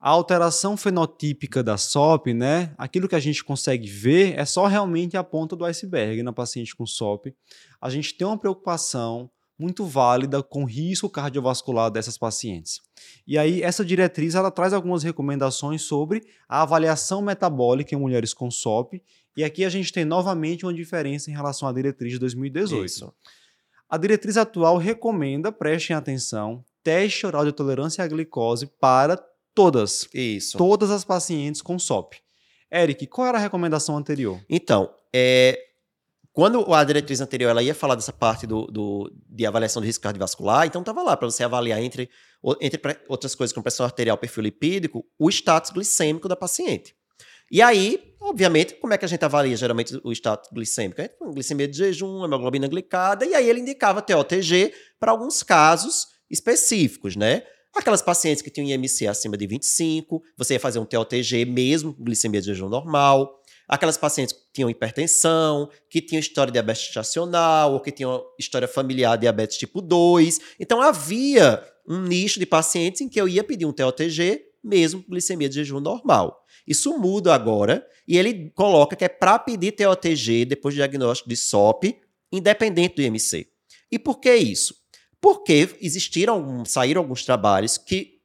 a 0.00 0.10
alteração 0.10 0.76
fenotípica 0.76 1.62
da 1.62 1.78
SOP, 1.78 2.34
né? 2.34 2.74
Aquilo 2.76 3.08
que 3.08 3.14
a 3.14 3.20
gente 3.20 3.44
consegue 3.44 3.86
ver 3.88 4.36
é 4.36 4.44
só 4.44 4.66
realmente 4.66 5.16
a 5.16 5.22
ponta 5.22 5.54
do 5.54 5.64
iceberg 5.64 6.24
na 6.24 6.32
paciente 6.32 6.74
com 6.74 6.84
SOP. 6.84 7.32
A 7.80 7.88
gente 7.88 8.14
tem 8.14 8.26
uma 8.26 8.36
preocupação 8.36 9.30
muito 9.58 9.84
válida 9.84 10.42
com 10.42 10.64
risco 10.64 11.08
cardiovascular 11.08 11.90
dessas 11.90 12.18
pacientes. 12.18 12.80
E 13.26 13.38
aí 13.38 13.62
essa 13.62 13.84
diretriz 13.84 14.34
ela 14.34 14.50
traz 14.50 14.72
algumas 14.72 15.02
recomendações 15.02 15.82
sobre 15.82 16.22
a 16.48 16.62
avaliação 16.62 17.22
metabólica 17.22 17.94
em 17.94 17.98
mulheres 17.98 18.34
com 18.34 18.50
SOP, 18.50 19.02
e 19.36 19.44
aqui 19.44 19.64
a 19.64 19.68
gente 19.68 19.92
tem 19.92 20.04
novamente 20.04 20.64
uma 20.64 20.72
diferença 20.72 21.30
em 21.30 21.34
relação 21.34 21.68
à 21.68 21.72
diretriz 21.72 22.12
de 22.12 22.18
2018. 22.18 22.84
Isso. 22.84 23.12
A 23.88 23.96
diretriz 23.96 24.36
atual 24.36 24.78
recomenda, 24.78 25.52
prestem 25.52 25.94
atenção, 25.94 26.64
teste 26.82 27.26
oral 27.26 27.44
de 27.44 27.52
tolerância 27.52 28.02
à 28.02 28.08
glicose 28.08 28.66
para 28.80 29.16
todas, 29.54 30.08
Isso. 30.12 30.58
todas 30.58 30.90
as 30.90 31.04
pacientes 31.04 31.62
com 31.62 31.78
SOP. 31.78 32.14
Eric, 32.72 33.06
qual 33.06 33.28
era 33.28 33.38
a 33.38 33.40
recomendação 33.40 33.96
anterior? 33.96 34.40
Então, 34.48 34.90
é, 35.12 35.58
quando 36.36 36.70
a 36.74 36.84
diretriz 36.84 37.22
anterior 37.22 37.48
ela 37.48 37.62
ia 37.62 37.74
falar 37.74 37.94
dessa 37.94 38.12
parte 38.12 38.46
do, 38.46 38.66
do- 38.66 39.10
de 39.26 39.46
avaliação 39.46 39.80
de 39.80 39.86
risco 39.86 40.02
cardiovascular, 40.02 40.66
então 40.66 40.82
estava 40.82 41.02
lá 41.02 41.16
para 41.16 41.30
você 41.30 41.42
avaliar 41.42 41.82
entre, 41.82 42.10
entre 42.60 42.78
outras 43.08 43.34
coisas 43.34 43.54
como 43.54 43.62
pressão 43.62 43.86
arterial, 43.86 44.18
perfil 44.18 44.42
lipídico, 44.42 45.02
o 45.18 45.30
status 45.30 45.70
glicêmico 45.70 46.28
da 46.28 46.36
paciente. 46.36 46.94
E 47.50 47.62
aí, 47.62 48.12
obviamente, 48.20 48.74
como 48.74 48.92
é 48.92 48.98
que 48.98 49.06
a 49.06 49.08
gente 49.08 49.24
avalia 49.24 49.56
geralmente 49.56 49.98
o 50.04 50.12
status 50.12 50.50
glicêmico? 50.52 51.00
Põe 51.18 51.32
glicemia 51.32 51.66
de 51.66 51.78
jejum, 51.78 52.22
hemoglobina 52.22 52.68
glicada, 52.68 53.24
e 53.24 53.34
aí 53.34 53.48
ele 53.48 53.60
indicava 53.60 54.02
TOTG 54.02 54.74
para 55.00 55.12
alguns 55.12 55.42
casos 55.42 56.06
específicos, 56.30 57.16
né? 57.16 57.44
Aquelas 57.74 58.02
pacientes 58.02 58.42
que 58.42 58.50
tinham 58.50 58.68
IMC 58.68 59.06
acima 59.06 59.38
de 59.38 59.46
25, 59.46 60.22
você 60.36 60.52
ia 60.54 60.60
fazer 60.60 60.80
um 60.80 60.84
TOTG 60.84 61.46
mesmo, 61.46 61.94
glicemia 61.98 62.40
de 62.42 62.48
jejum 62.48 62.68
normal. 62.68 63.40
Aquelas 63.68 63.96
pacientes 63.96 64.32
que 64.32 64.40
tinham 64.52 64.70
hipertensão, 64.70 65.68
que 65.90 66.00
tinham 66.00 66.20
história 66.20 66.50
de 66.50 66.54
diabetes 66.54 66.84
gestacional, 66.84 67.72
ou 67.72 67.80
que 67.80 67.90
tinham 67.90 68.24
história 68.38 68.68
familiar 68.68 69.16
de 69.16 69.22
diabetes 69.22 69.58
tipo 69.58 69.80
2. 69.80 70.38
Então 70.60 70.80
havia 70.80 71.62
um 71.88 72.02
nicho 72.02 72.38
de 72.38 72.46
pacientes 72.46 73.00
em 73.00 73.08
que 73.08 73.20
eu 73.20 73.28
ia 73.28 73.42
pedir 73.44 73.66
um 73.66 73.72
TOTG, 73.72 74.44
mesmo 74.62 75.02
com 75.02 75.10
glicemia 75.10 75.48
de 75.48 75.56
jejum 75.56 75.80
normal. 75.80 76.44
Isso 76.66 76.96
muda 76.98 77.34
agora, 77.34 77.86
e 78.06 78.16
ele 78.18 78.50
coloca 78.50 78.96
que 78.96 79.04
é 79.04 79.08
para 79.08 79.38
pedir 79.38 79.72
TOTG 79.72 80.44
depois 80.44 80.74
do 80.74 80.78
diagnóstico 80.78 81.28
de 81.28 81.36
SOP, 81.36 81.96
independente 82.32 82.96
do 82.96 83.02
IMC. 83.02 83.48
E 83.90 83.98
por 83.98 84.20
que 84.20 84.34
isso? 84.34 84.74
Porque 85.20 85.76
existiram, 85.80 86.64
saíram 86.64 87.00
alguns 87.00 87.24
trabalhos 87.24 87.78
que 87.78 88.16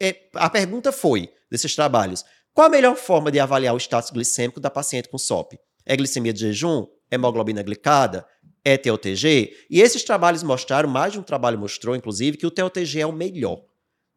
é, 0.00 0.28
a 0.34 0.48
pergunta 0.48 0.90
foi 0.92 1.30
desses 1.50 1.74
trabalhos: 1.74 2.24
qual 2.54 2.66
a 2.66 2.70
melhor 2.70 2.96
forma 2.96 3.30
de 3.30 3.38
avaliar 3.38 3.74
o 3.74 3.78
status 3.78 4.10
glicêmico 4.10 4.60
da 4.60 4.70
paciente 4.70 5.08
com 5.08 5.18
SOP? 5.18 5.58
É 5.86 5.96
glicemia 5.96 6.32
de 6.32 6.40
jejum? 6.40 6.86
Hemoglobina 7.10 7.62
glicada? 7.62 8.26
É 8.64 8.76
TOTG? 8.76 9.52
E 9.70 9.80
esses 9.80 10.04
trabalhos 10.04 10.42
mostraram, 10.42 10.88
mais 10.88 11.12
de 11.12 11.18
um 11.18 11.22
trabalho 11.22 11.58
mostrou, 11.58 11.96
inclusive, 11.96 12.36
que 12.36 12.46
o 12.46 12.50
TOTG 12.50 13.00
é 13.00 13.06
o 13.06 13.12
melhor. 13.12 13.62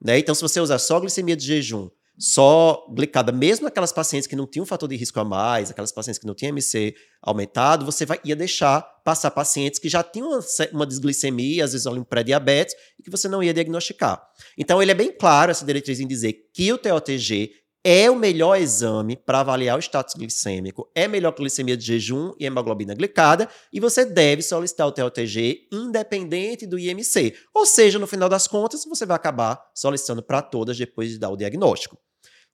Né? 0.04 0.19
Então, 0.19 0.36
se 0.36 0.41
você 0.41 0.60
usar 0.60 0.80
só 0.80 1.00
glicemia 1.00 1.36
de 1.36 1.46
jejum, 1.46 1.89
só 2.17 2.86
glicada, 2.93 3.32
mesmo 3.32 3.67
aquelas 3.67 3.91
pacientes 3.91 4.28
que 4.28 4.36
não 4.36 4.46
tinham 4.46 4.65
fator 4.65 4.88
de 4.88 4.96
risco 4.96 5.19
a 5.19 5.24
mais, 5.24 5.72
aquelas 5.72 5.91
pacientes 5.91 6.19
que 6.19 6.28
não 6.28 6.36
tinham 6.36 6.50
MC 6.50 6.93
aumentado, 7.22 7.86
você 7.86 8.06
vai, 8.06 8.19
ia 8.24 8.36
deixar 8.36 8.82
passar 9.04 9.32
pacientes 9.32 9.80
que 9.80 9.89
já 9.89 10.04
tinham 10.04 10.30
uma, 10.30 10.39
uma 10.74 10.86
desglicemia, 10.86 11.63
às 11.63 11.72
vezes 11.72 11.88
um 11.88 12.04
pré-diabetes, 12.04 12.76
e 13.00 13.04
que 13.04 13.10
você 13.10 13.28
não 13.28 13.41
ia 13.41 13.54
diagnosticar. 13.54 14.22
Então, 14.58 14.82
ele 14.82 14.91
é 14.91 14.96
bem 14.96 15.12
claro, 15.12 15.50
essa 15.50 15.65
diretriz, 15.65 16.00
em 16.00 16.08
dizer 16.08 16.34
que 16.54 16.72
o 16.72 16.78
TOTG 16.78 17.52
é 17.84 18.10
o 18.10 18.15
melhor 18.15 18.56
exame 18.56 19.17
para 19.17 19.41
avaliar 19.41 19.78
o 19.78 19.82
status 19.82 20.15
glicêmico, 20.15 20.89
é 20.96 21.08
melhor 21.08 21.34
que 21.34 21.41
glicemia 21.41 21.76
de 21.76 21.86
jejum 21.86 22.32
e 22.39 22.46
hemoglobina 22.46 22.96
glicada, 22.96 23.50
e 23.74 23.80
você 23.80 24.06
deve 24.06 24.41
solicitar 24.41 24.88
o 24.88 24.91
TOTG 24.91 25.67
independente 25.72 26.65
do 26.65 26.80
IMC. 26.80 27.36
Ou 27.54 27.65
seja, 27.65 28.00
no 28.00 28.08
final 28.08 28.30
das 28.30 28.48
contas, 28.48 28.86
você 28.86 29.06
vai 29.06 29.17
acabar 29.17 29.62
solicitando 29.76 30.24
para 30.24 30.41
todas 30.41 30.78
depois 30.78 31.10
de 31.10 31.19
dar 31.19 31.30
o 31.30 31.36
diagnóstico. 31.36 31.98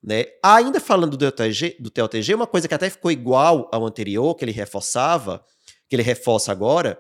Né? 0.02 0.26
Ainda 0.44 0.80
falando 0.80 1.16
do 1.16 1.32
TOTG, 1.32 1.78
do 1.80 1.92
TOTG, 1.92 2.34
uma 2.34 2.48
coisa 2.48 2.68
que 2.68 2.74
até 2.74 2.90
ficou 2.90 3.12
igual 3.12 3.70
ao 3.72 3.86
anterior, 3.86 4.34
que 4.34 4.44
ele 4.44 4.52
reforçava, 4.52 5.44
que 5.88 5.96
ele 5.96 6.04
reforça 6.04 6.52
agora, 6.52 7.00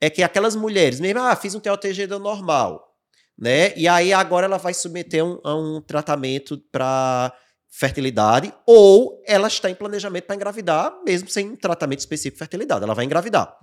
é 0.00 0.10
que 0.10 0.22
aquelas 0.22 0.54
mulheres, 0.54 1.00
mesmo, 1.00 1.20
ah, 1.20 1.36
fiz 1.36 1.54
um 1.54 1.60
TOTG 1.60 2.06
do 2.06 2.18
normal, 2.18 2.94
né? 3.38 3.72
E 3.76 3.86
aí 3.86 4.12
agora 4.12 4.46
ela 4.46 4.58
vai 4.58 4.74
submeter 4.74 5.24
um, 5.24 5.38
a 5.44 5.54
um 5.54 5.80
tratamento 5.80 6.58
para 6.72 7.32
fertilidade, 7.70 8.52
ou 8.66 9.22
ela 9.26 9.48
está 9.48 9.70
em 9.70 9.74
planejamento 9.74 10.24
para 10.24 10.36
engravidar, 10.36 10.92
mesmo 11.04 11.28
sem 11.30 11.54
tratamento 11.56 12.00
específico 12.00 12.34
de 12.34 12.38
fertilidade. 12.38 12.82
Ela 12.84 12.94
vai 12.94 13.04
engravidar. 13.04 13.54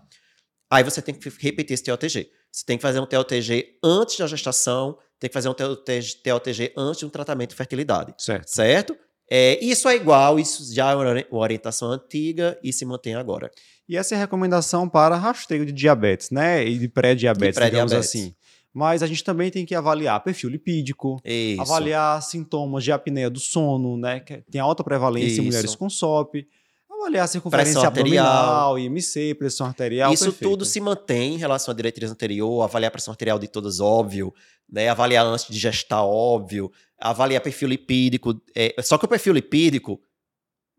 Aí 0.72 0.84
você 0.84 1.02
tem 1.02 1.14
que 1.14 1.30
repetir 1.40 1.74
esse 1.74 1.84
TOTG. 1.84 2.30
Você 2.52 2.66
tem 2.66 2.78
que 2.78 2.82
fazer 2.82 3.00
um 3.00 3.06
TOTG 3.06 3.78
antes 3.84 4.18
da 4.18 4.28
gestação, 4.28 4.98
tem 5.20 5.30
que 5.30 5.34
fazer 5.34 5.50
um 5.50 5.54
TOTG, 5.54 6.74
antes 6.78 7.00
de 7.00 7.06
um 7.06 7.10
tratamento 7.10 7.50
de 7.52 7.56
fertilidade. 7.56 8.14
Certo. 8.18 8.48
Certo? 8.50 8.98
É, 9.30 9.64
isso 9.64 9.90
é 9.90 9.96
igual, 9.96 10.40
isso 10.40 10.74
já 10.74 10.92
é 10.92 10.96
uma 10.96 11.06
ori- 11.06 11.28
uma 11.30 11.42
orientação 11.42 11.92
antiga 11.92 12.58
e 12.64 12.72
se 12.72 12.86
mantém 12.86 13.14
agora. 13.16 13.52
E 13.88 13.98
essa 13.98 14.16
é 14.16 14.18
a 14.18 14.20
recomendação 14.22 14.88
para 14.88 15.16
rastreio 15.18 15.66
de 15.66 15.74
diabetes, 15.74 16.30
né? 16.30 16.66
E 16.66 16.78
de 16.78 16.88
pré-diabetes, 16.88 17.56
pré-diabetes. 17.58 17.92
digamos 17.92 17.94
assim. 17.94 18.34
Mas 18.78 19.02
a 19.02 19.08
gente 19.08 19.24
também 19.24 19.50
tem 19.50 19.66
que 19.66 19.74
avaliar 19.74 20.24
perfil 20.24 20.52
lipídico, 20.52 21.20
Isso. 21.26 21.60
avaliar 21.60 22.22
sintomas 22.22 22.84
de 22.84 22.92
apneia 22.92 23.28
do 23.28 23.40
sono, 23.40 23.98
né? 23.98 24.20
Que 24.20 24.44
tem 24.52 24.62
alta 24.62 24.84
prevalência 24.84 25.32
Isso. 25.32 25.42
em 25.42 25.46
mulheres 25.46 25.74
com 25.74 25.90
SOP. 25.90 26.46
avaliar 26.88 27.24
a 27.26 27.28
circunferência 27.28 27.74
Pressão 27.74 27.88
arterial. 27.88 28.28
abdominal, 28.28 28.78
IMC, 28.78 29.34
pressão 29.34 29.66
arterial. 29.66 30.14
Isso 30.14 30.26
perfeito. 30.26 30.52
tudo 30.52 30.64
se 30.64 30.80
mantém 30.80 31.34
em 31.34 31.38
relação 31.38 31.72
à 31.72 31.76
diretriz 31.76 32.12
anterior, 32.12 32.62
avaliar 32.62 32.90
a 32.90 32.92
pressão 32.92 33.12
arterial 33.12 33.40
de 33.40 33.48
todas, 33.48 33.80
óbvio, 33.80 34.32
né? 34.72 34.90
avaliar 34.90 35.26
antes 35.26 35.48
de 35.48 35.58
gestar, 35.58 36.04
óbvio, 36.04 36.72
avaliar 37.00 37.42
perfil 37.42 37.70
lipídico. 37.70 38.40
é, 38.56 38.76
só 38.84 38.96
que 39.00 39.06
o 39.06 39.08
perfil 39.08 39.34
lipídico, 39.34 40.00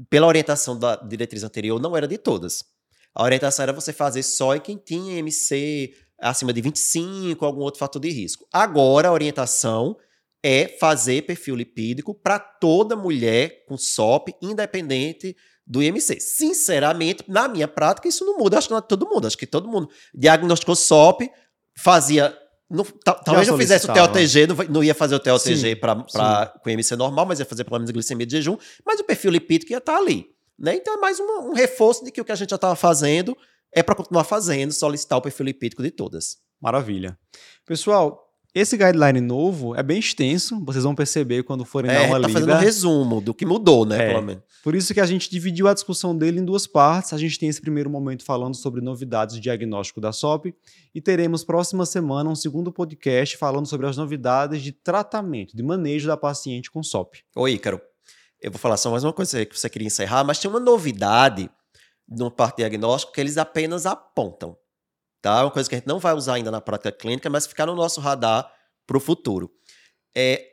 pela 0.09 0.29
orientação 0.29 0.79
da 0.79 0.95
diretriz 0.95 1.43
anterior, 1.43 1.81
não 1.81 1.97
era 1.97 2.07
de 2.07 2.17
todas. 2.17 2.63
A 3.13 3.25
orientação 3.25 3.65
era 3.65 3.73
você 3.73 3.93
fazer 3.93 4.23
só 4.23 4.55
em 4.55 4.61
quem 4.61 4.77
tinha 4.77 5.19
MC 5.19 5.93
acima 6.20 6.52
de 6.52 6.61
25, 6.61 7.44
algum 7.44 7.61
outro 7.62 7.78
fator 7.78 8.00
de 8.00 8.11
risco. 8.11 8.46
Agora, 8.52 9.09
a 9.09 9.12
orientação 9.12 9.96
é 10.42 10.68
fazer 10.81 11.22
perfil 11.22 11.54
lipídico 11.57 12.14
para 12.14 12.38
toda 12.38 12.94
mulher 12.96 13.64
com 13.66 13.76
SOP, 13.76 14.28
independente 14.40 15.37
do 15.66 15.83
IMC. 15.83 16.18
Sinceramente, 16.20 17.24
na 17.28 17.46
minha 17.48 17.68
prática, 17.68 18.09
isso 18.09 18.24
não 18.24 18.38
muda. 18.38 18.57
Acho 18.59 18.68
que 18.68 18.72
não 18.72 18.78
é 18.78 18.83
todo 18.83 19.07
mundo. 19.09 19.26
Acho 19.26 19.37
que 19.37 19.46
todo 19.46 19.68
mundo 19.68 19.88
diagnosticou 20.14 20.74
SOP, 20.76 21.28
fazia. 21.76 22.37
não- 22.70 22.85
ta- 22.85 23.14
talvez 23.14 23.46
não 23.48 23.57
fizesse 23.62 23.87
o. 23.87 23.88
TOTG, 24.09 24.46
não, 24.46 24.57
não 24.74 24.85
ia 24.85 24.94
fazer 24.94 25.14
o 25.14 25.18
TOTG 25.20 25.76
pra, 25.76 25.94
pra, 26.12 26.46
com 26.62 26.68
IMC 26.70 26.96
normal, 26.96 27.24
mas 27.26 27.38
ia 27.40 27.46
fazer 27.46 27.64
pelo 27.64 27.76
menos 27.78 27.90
glicemia 27.90 28.26
de 28.26 28.37
jejum, 28.37 28.57
mas 28.85 29.00
o 29.00 29.04
perfil 29.04 29.31
lipídico 29.31 29.72
ia 29.72 29.78
estar 29.78 29.96
ali. 29.96 30.26
Né? 30.59 30.74
Então 30.76 30.94
é 30.94 30.96
mais 30.98 31.18
uma- 31.18 31.40
um 31.48 31.54
reforço 31.54 32.04
de 32.04 32.11
que 32.11 32.20
o 32.20 32.24
que 32.24 32.33
a 32.33 32.35
gente 32.35 32.50
já 32.50 32.57
estava 32.57 32.76
fazendo 32.76 33.37
é 33.79 33.83
para 33.83 33.95
continuar 33.95 34.25
fazendo, 34.25 34.73
solicitar 34.73 35.19
o 35.19 35.23
perfil 35.23 35.47
lipídico 35.47 35.83
de 35.83 35.91
todas. 35.91 36.37
Maravilha. 36.61 37.19
Pessoal, 37.64 38.25
esse 38.55 38.77
guideline 38.77 39.21
novo 39.21 39.75
é 39.77 39.83
bem 39.83 39.99
extenso, 40.01 40.59
vocês 40.64 40.83
vão 40.83 40.95
perceber 40.95 41.43
quando 41.45 41.64
forem 41.64 41.91
dar 41.91 42.03
É, 42.03 42.07
uma 42.07 42.21
tá 42.21 42.27
lida. 42.27 42.41
fazendo 42.41 42.53
um 42.55 42.59
resumo 42.59 43.21
do 43.21 43.33
que 43.35 43.47
mudou, 43.47 43.85
né? 43.87 44.07
É. 44.07 44.09
Pelo 44.14 44.23
menos. 44.23 44.43
Por 44.64 44.75
isso 44.75 44.93
que 44.93 45.01
a 45.01 45.07
gente 45.07 45.31
dividiu 45.31 45.69
a 45.69 45.75
discussão 45.75 46.17
dele 46.17 46.41
em 46.41 46.45
duas 46.45 46.67
partes. 46.67 47.12
A 47.12 47.19
gente 47.19 47.38
tem 47.38 47.49
esse 47.49 47.61
primeiro 47.61 47.88
momento 47.88 48.25
falando 48.25 48.57
sobre 48.57 48.81
novidades 48.81 49.37
de 49.37 49.41
diagnóstico 49.41 50.01
da 50.01 50.12
SOP 50.12 50.53
e 50.95 51.01
teremos 51.01 51.45
próxima 51.45 51.87
semana 51.87 52.29
um 52.29 52.35
segundo 52.35 52.73
podcast 52.73 53.37
falando 53.37 53.67
sobre 53.67 53.87
as 53.87 53.97
novidades 53.97 54.61
de 54.62 54.73
tratamento, 54.73 55.57
de 55.57 55.62
manejo 55.62 56.09
da 56.09 56.17
paciente 56.17 56.71
com 56.71 56.83
SOP. 56.83 57.19
Ô, 57.37 57.47
Ícaro, 57.47 57.81
eu 58.43 58.51
vou 58.51 58.59
falar 58.59 58.77
só 58.77 58.91
mais 58.91 59.05
uma 59.05 59.12
coisa 59.12 59.45
que 59.47 59.57
você 59.59 59.69
queria 59.69 59.87
encerrar, 59.87 60.25
mas 60.25 60.38
tem 60.41 60.51
uma 60.51 60.61
novidade 60.61 61.49
no 62.09 62.31
parte 62.31 62.57
diagnóstico 62.57 63.12
que 63.12 63.21
eles 63.21 63.37
apenas 63.37 63.87
apontam. 63.87 64.57
Tá? 65.21 65.44
Uma 65.44 65.51
coisa 65.51 65.68
que 65.68 65.75
a 65.75 65.79
gente 65.79 65.88
não 65.88 65.99
vai 65.99 66.14
usar 66.14 66.35
ainda 66.35 66.51
na 66.51 66.61
prática 66.61 66.92
clínica, 66.92 67.29
mas 67.29 67.47
ficar 67.47 67.66
no 67.66 67.75
nosso 67.75 68.01
radar 68.01 68.51
para 68.87 68.97
o 68.97 69.01
futuro. 69.01 69.51
É, 70.14 70.44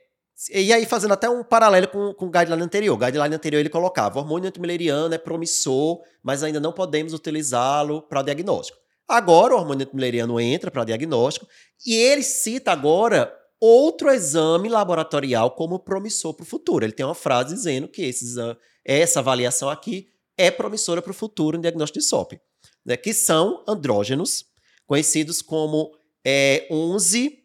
e 0.52 0.74
aí, 0.74 0.86
fazendo 0.86 1.14
até 1.14 1.30
um 1.30 1.44
paralelo 1.44 1.88
com, 1.88 2.14
com 2.14 2.26
o 2.26 2.30
guideline 2.30 2.62
anterior. 2.62 2.94
O 2.94 2.98
guideline 2.98 3.36
anterior 3.36 3.60
ele 3.60 3.70
colocava: 3.70 4.20
o 4.20 4.22
hormônio 4.22 4.50
antimileriano 4.50 5.14
é 5.14 5.18
promissor, 5.18 6.02
mas 6.22 6.44
ainda 6.44 6.60
não 6.60 6.74
podemos 6.74 7.14
utilizá-lo 7.14 8.02
para 8.02 8.22
diagnóstico. 8.22 8.78
Agora, 9.08 9.56
o 9.56 9.60
hormônio 9.60 9.86
antimileriano 9.86 10.40
entra 10.40 10.70
para 10.70 10.84
diagnóstico 10.84 11.48
e 11.86 11.96
ele 11.96 12.24
cita 12.24 12.72
agora 12.72 13.34
outro 13.62 14.10
exame 14.10 14.68
laboratorial 14.68 15.52
como 15.52 15.80
promissor 15.80 16.34
para 16.34 16.44
o 16.44 16.48
futuro. 16.48 16.84
Ele 16.84 16.92
tem 16.92 17.06
uma 17.06 17.16
frase 17.16 17.54
dizendo 17.54 17.88
que 17.88 18.02
esse 18.02 18.26
exame, 18.26 18.58
essa 18.84 19.20
avaliação 19.20 19.70
aqui 19.70 20.10
é 20.38 20.52
promissora 20.52 21.02
para 21.02 21.12
o 21.12 21.14
futuro 21.14 21.58
em 21.58 21.62
diagnóstico 21.62 22.00
de 22.00 22.06
SOP, 22.06 22.40
né, 22.86 22.98
que 22.98 23.14
são 23.14 23.64
andrógenos, 23.68 24.46
conhecidos 24.86 25.42
como 25.42 25.92
é, 26.26 26.68
11, 26.70 27.38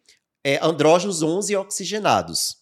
é, 0.44 0.58
andrógenos 0.62 1.22
11 1.22 1.56
oxigenados, 1.56 2.56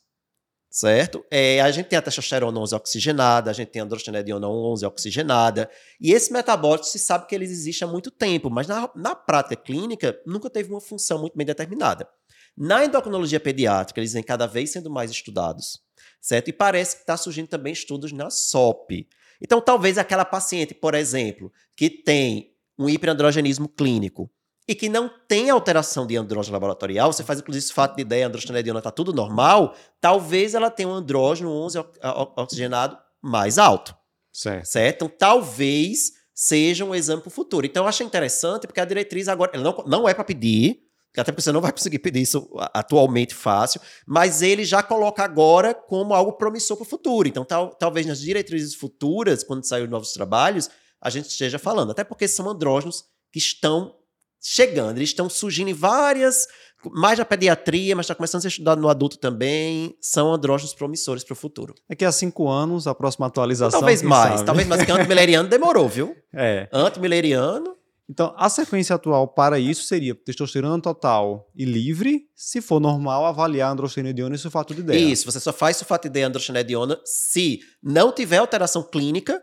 certo? 0.71 1.25
É, 1.31 1.61
a 1.61 1.71
gente 1.71 1.87
tem 1.87 1.99
a 1.99 2.03
testosterona 2.03 2.59
11 2.61 2.75
oxigenada, 2.75 3.51
a 3.51 3.55
gente 3.55 3.69
tem 3.69 3.81
a 3.81 3.85
androstenediona 3.85 4.49
11 4.49 4.87
oxigenada, 4.87 5.71
e 6.01 6.13
esse 6.13 6.33
metabólito 6.33 6.87
se 6.87 6.99
sabe 6.99 7.27
que 7.27 7.35
eles 7.35 7.51
existem 7.51 7.89
há 7.89 7.91
muito 7.91 8.11
tempo, 8.11 8.51
mas 8.51 8.67
na, 8.67 8.91
na 8.95 9.15
prática 9.15 9.57
clínica 9.57 10.21
nunca 10.27 10.51
teve 10.51 10.71
uma 10.71 10.81
função 10.81 11.21
muito 11.21 11.37
bem 11.37 11.47
determinada. 11.47 12.09
Na 12.57 12.85
endocrinologia 12.85 13.39
pediátrica, 13.39 14.01
eles 14.01 14.13
vêm 14.13 14.23
cada 14.23 14.47
vez 14.47 14.73
sendo 14.73 14.91
mais 14.91 15.11
estudados, 15.11 15.81
certo? 16.21 16.49
E 16.49 16.53
parece 16.53 16.97
que 16.97 17.03
está 17.03 17.17
surgindo 17.17 17.49
também 17.49 17.73
estudos 17.73 18.13
na 18.13 18.31
SOP. 18.31 19.07
Então, 19.41 19.61
talvez 19.61 19.99
aquela 19.99 20.25
paciente, 20.25 20.75
por 20.75 20.95
exemplo, 20.95 21.53
que 21.77 21.89
tem 21.89 22.53
um 22.79 22.89
hiperandrogenismo 22.89 23.69
clínico 23.69 24.31
e 24.69 24.75
que 24.75 24.89
não 24.89 25.09
tem 25.27 25.49
alteração 25.49 26.07
de 26.07 26.17
andrógeno 26.17 26.53
laboratorial, 26.53 27.13
você 27.13 27.25
faz 27.25 27.39
inclusive 27.41 27.65
sulfato 27.67 27.97
de 27.97 28.03
ideia, 28.03 28.27
androstenediona 28.27 28.81
está 28.81 28.91
tudo 28.91 29.13
normal, 29.13 29.75
talvez 30.01 30.55
ela 30.55 30.71
tenha 30.71 30.89
um 30.89 30.93
andrógeno 30.93 31.51
11 31.51 31.79
o- 31.79 31.83
o- 31.83 32.43
oxigenado 32.43 32.99
mais 33.23 33.59
alto 33.59 33.97
Certo. 34.33 34.67
certo? 34.67 34.97
Então, 35.05 35.09
talvez 35.09 36.13
seja 36.35 36.85
um 36.85 36.95
exame 36.95 37.21
para 37.23 37.29
o 37.29 37.33
futuro. 37.33 37.67
Então, 37.67 37.85
eu 37.85 37.89
achei 37.89 38.07
interessante, 38.07 38.67
porque 38.67 38.81
a 38.81 38.85
diretriz 38.85 39.27
agora 39.27 39.59
não, 39.59 39.75
não 39.87 40.09
é 40.09 40.15
para 40.15 40.23
pedir, 40.25 40.83
porque 41.19 41.21
até 41.21 41.33
porque 41.33 41.43
você 41.43 41.53
não 41.53 41.61
vai 41.61 41.73
conseguir 41.73 41.99
pedir 41.99 42.23
isso 42.23 42.49
atualmente 42.73 43.35
fácil, 43.35 43.81
mas 44.07 44.41
ele 44.43 44.65
já 44.65 44.83
coloca 44.83 45.23
agora 45.25 45.75
como 45.75 46.15
algo 46.15 46.33
promissor 46.33 46.77
para 46.77 46.85
o 46.85 46.89
futuro. 46.89 47.29
Então, 47.29 47.45
tal- 47.45 47.75
talvez 47.75 48.07
nas 48.07 48.21
diretrizes 48.21 48.75
futuras, 48.75 49.43
quando 49.43 49.65
sair 49.65 49.89
novos 49.89 50.13
trabalhos, 50.13 50.71
a 51.01 51.11
gente 51.11 51.29
esteja 51.29 51.59
falando. 51.59 51.91
Até 51.91 52.05
porque 52.05 52.27
são 52.29 52.49
andrógenos 52.49 53.05
que 53.33 53.39
estão 53.39 53.95
chegando, 54.41 54.99
eles 54.99 55.09
estão 55.09 55.29
surgindo 55.29 55.69
em 55.69 55.75
várias, 55.75 56.47
mais 56.93 57.19
na 57.19 57.25
pediatria, 57.25 57.97
mas 57.97 58.05
está 58.05 58.15
começando 58.15 58.39
a 58.39 58.43
ser 58.43 58.49
estudado 58.49 58.81
no 58.81 58.89
adulto 58.89 59.19
também, 59.19 59.97
são 60.01 60.33
andrógenos 60.33 60.73
promissores 60.75 61.25
para 61.25 61.33
o 61.33 61.37
futuro. 61.37 61.75
Daqui 61.89 62.05
a 62.05 62.13
cinco 62.13 62.49
anos, 62.49 62.87
a 62.87 62.95
próxima 62.95 63.27
atualização. 63.27 63.81
Talvez 63.81 64.01
mais, 64.03 64.35
sabe? 64.35 64.47
talvez 64.47 64.69
mais, 64.69 64.81
porque 64.83 64.93
antimileriano 64.93 65.49
demorou, 65.49 65.89
viu? 65.89 66.15
É. 66.33 66.69
Antimileriano. 66.73 67.77
Então, 68.11 68.35
a 68.39 68.49
sequência 68.49 68.97
atual 68.97 69.29
para 69.29 69.59
isso 69.59 69.83
seria 69.85 70.15
testosterona 70.15 70.81
total 70.81 71.51
e 71.55 71.65
livre. 71.67 72.23
Se 72.35 72.61
for 72.63 72.81
normal, 72.81 73.27
avaliar 73.27 73.71
androstenediona 73.71 74.35
e 74.35 74.39
sulfato 74.39 74.75
de 74.75 74.81
ideia. 74.81 74.99
Isso, 74.99 75.31
você 75.31 75.39
só 75.39 75.53
faz 75.53 75.77
sulfato 75.77 76.09
de 76.09 76.23
androstenediona 76.23 76.99
se 77.05 77.61
não 77.83 78.11
tiver 78.11 78.39
alteração 78.39 78.83
clínica 78.83 79.43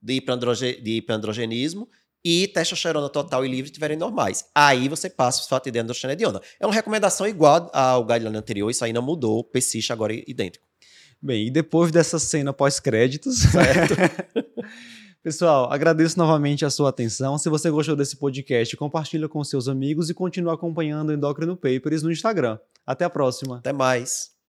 de, 0.00 0.14
hiperandroge- 0.14 0.80
de 0.80 0.92
hiperandrogenismo 0.96 1.86
e 2.24 2.48
testosterona 2.48 3.10
total 3.10 3.44
e 3.44 3.48
livre 3.48 3.66
estiverem 3.66 3.96
normais. 3.96 4.46
Aí 4.54 4.88
você 4.88 5.10
passa 5.10 5.42
sulfato 5.42 5.70
de 5.70 5.78
androstenediona. 5.78 6.40
É 6.58 6.66
uma 6.66 6.74
recomendação 6.74 7.26
igual 7.28 7.70
ao 7.74 8.04
guideline 8.06 8.36
anterior, 8.38 8.70
isso 8.70 8.84
aí 8.84 8.92
não 8.92 9.02
mudou, 9.02 9.44
persiste 9.44 9.92
agora 9.92 10.14
é 10.14 10.24
idêntico. 10.26 10.66
Bem, 11.20 11.48
e 11.48 11.50
depois 11.50 11.90
dessa 11.90 12.18
cena 12.18 12.52
pós-créditos, 12.52 13.42
pessoal, 15.28 15.70
agradeço 15.70 16.18
novamente 16.18 16.64
a 16.64 16.70
sua 16.70 16.88
atenção. 16.88 17.36
Se 17.36 17.50
você 17.50 17.70
gostou 17.70 17.94
desse 17.94 18.16
podcast, 18.16 18.74
compartilha 18.78 19.28
com 19.28 19.44
seus 19.44 19.68
amigos 19.68 20.08
e 20.08 20.14
continue 20.14 20.54
acompanhando 20.54 21.10
o 21.10 21.12
Endocrino 21.12 21.54
Papers 21.54 22.02
no 22.02 22.10
Instagram. 22.10 22.58
Até 22.86 23.04
a 23.04 23.10
próxima. 23.10 23.58
Até 23.58 23.70
mais. 23.70 24.37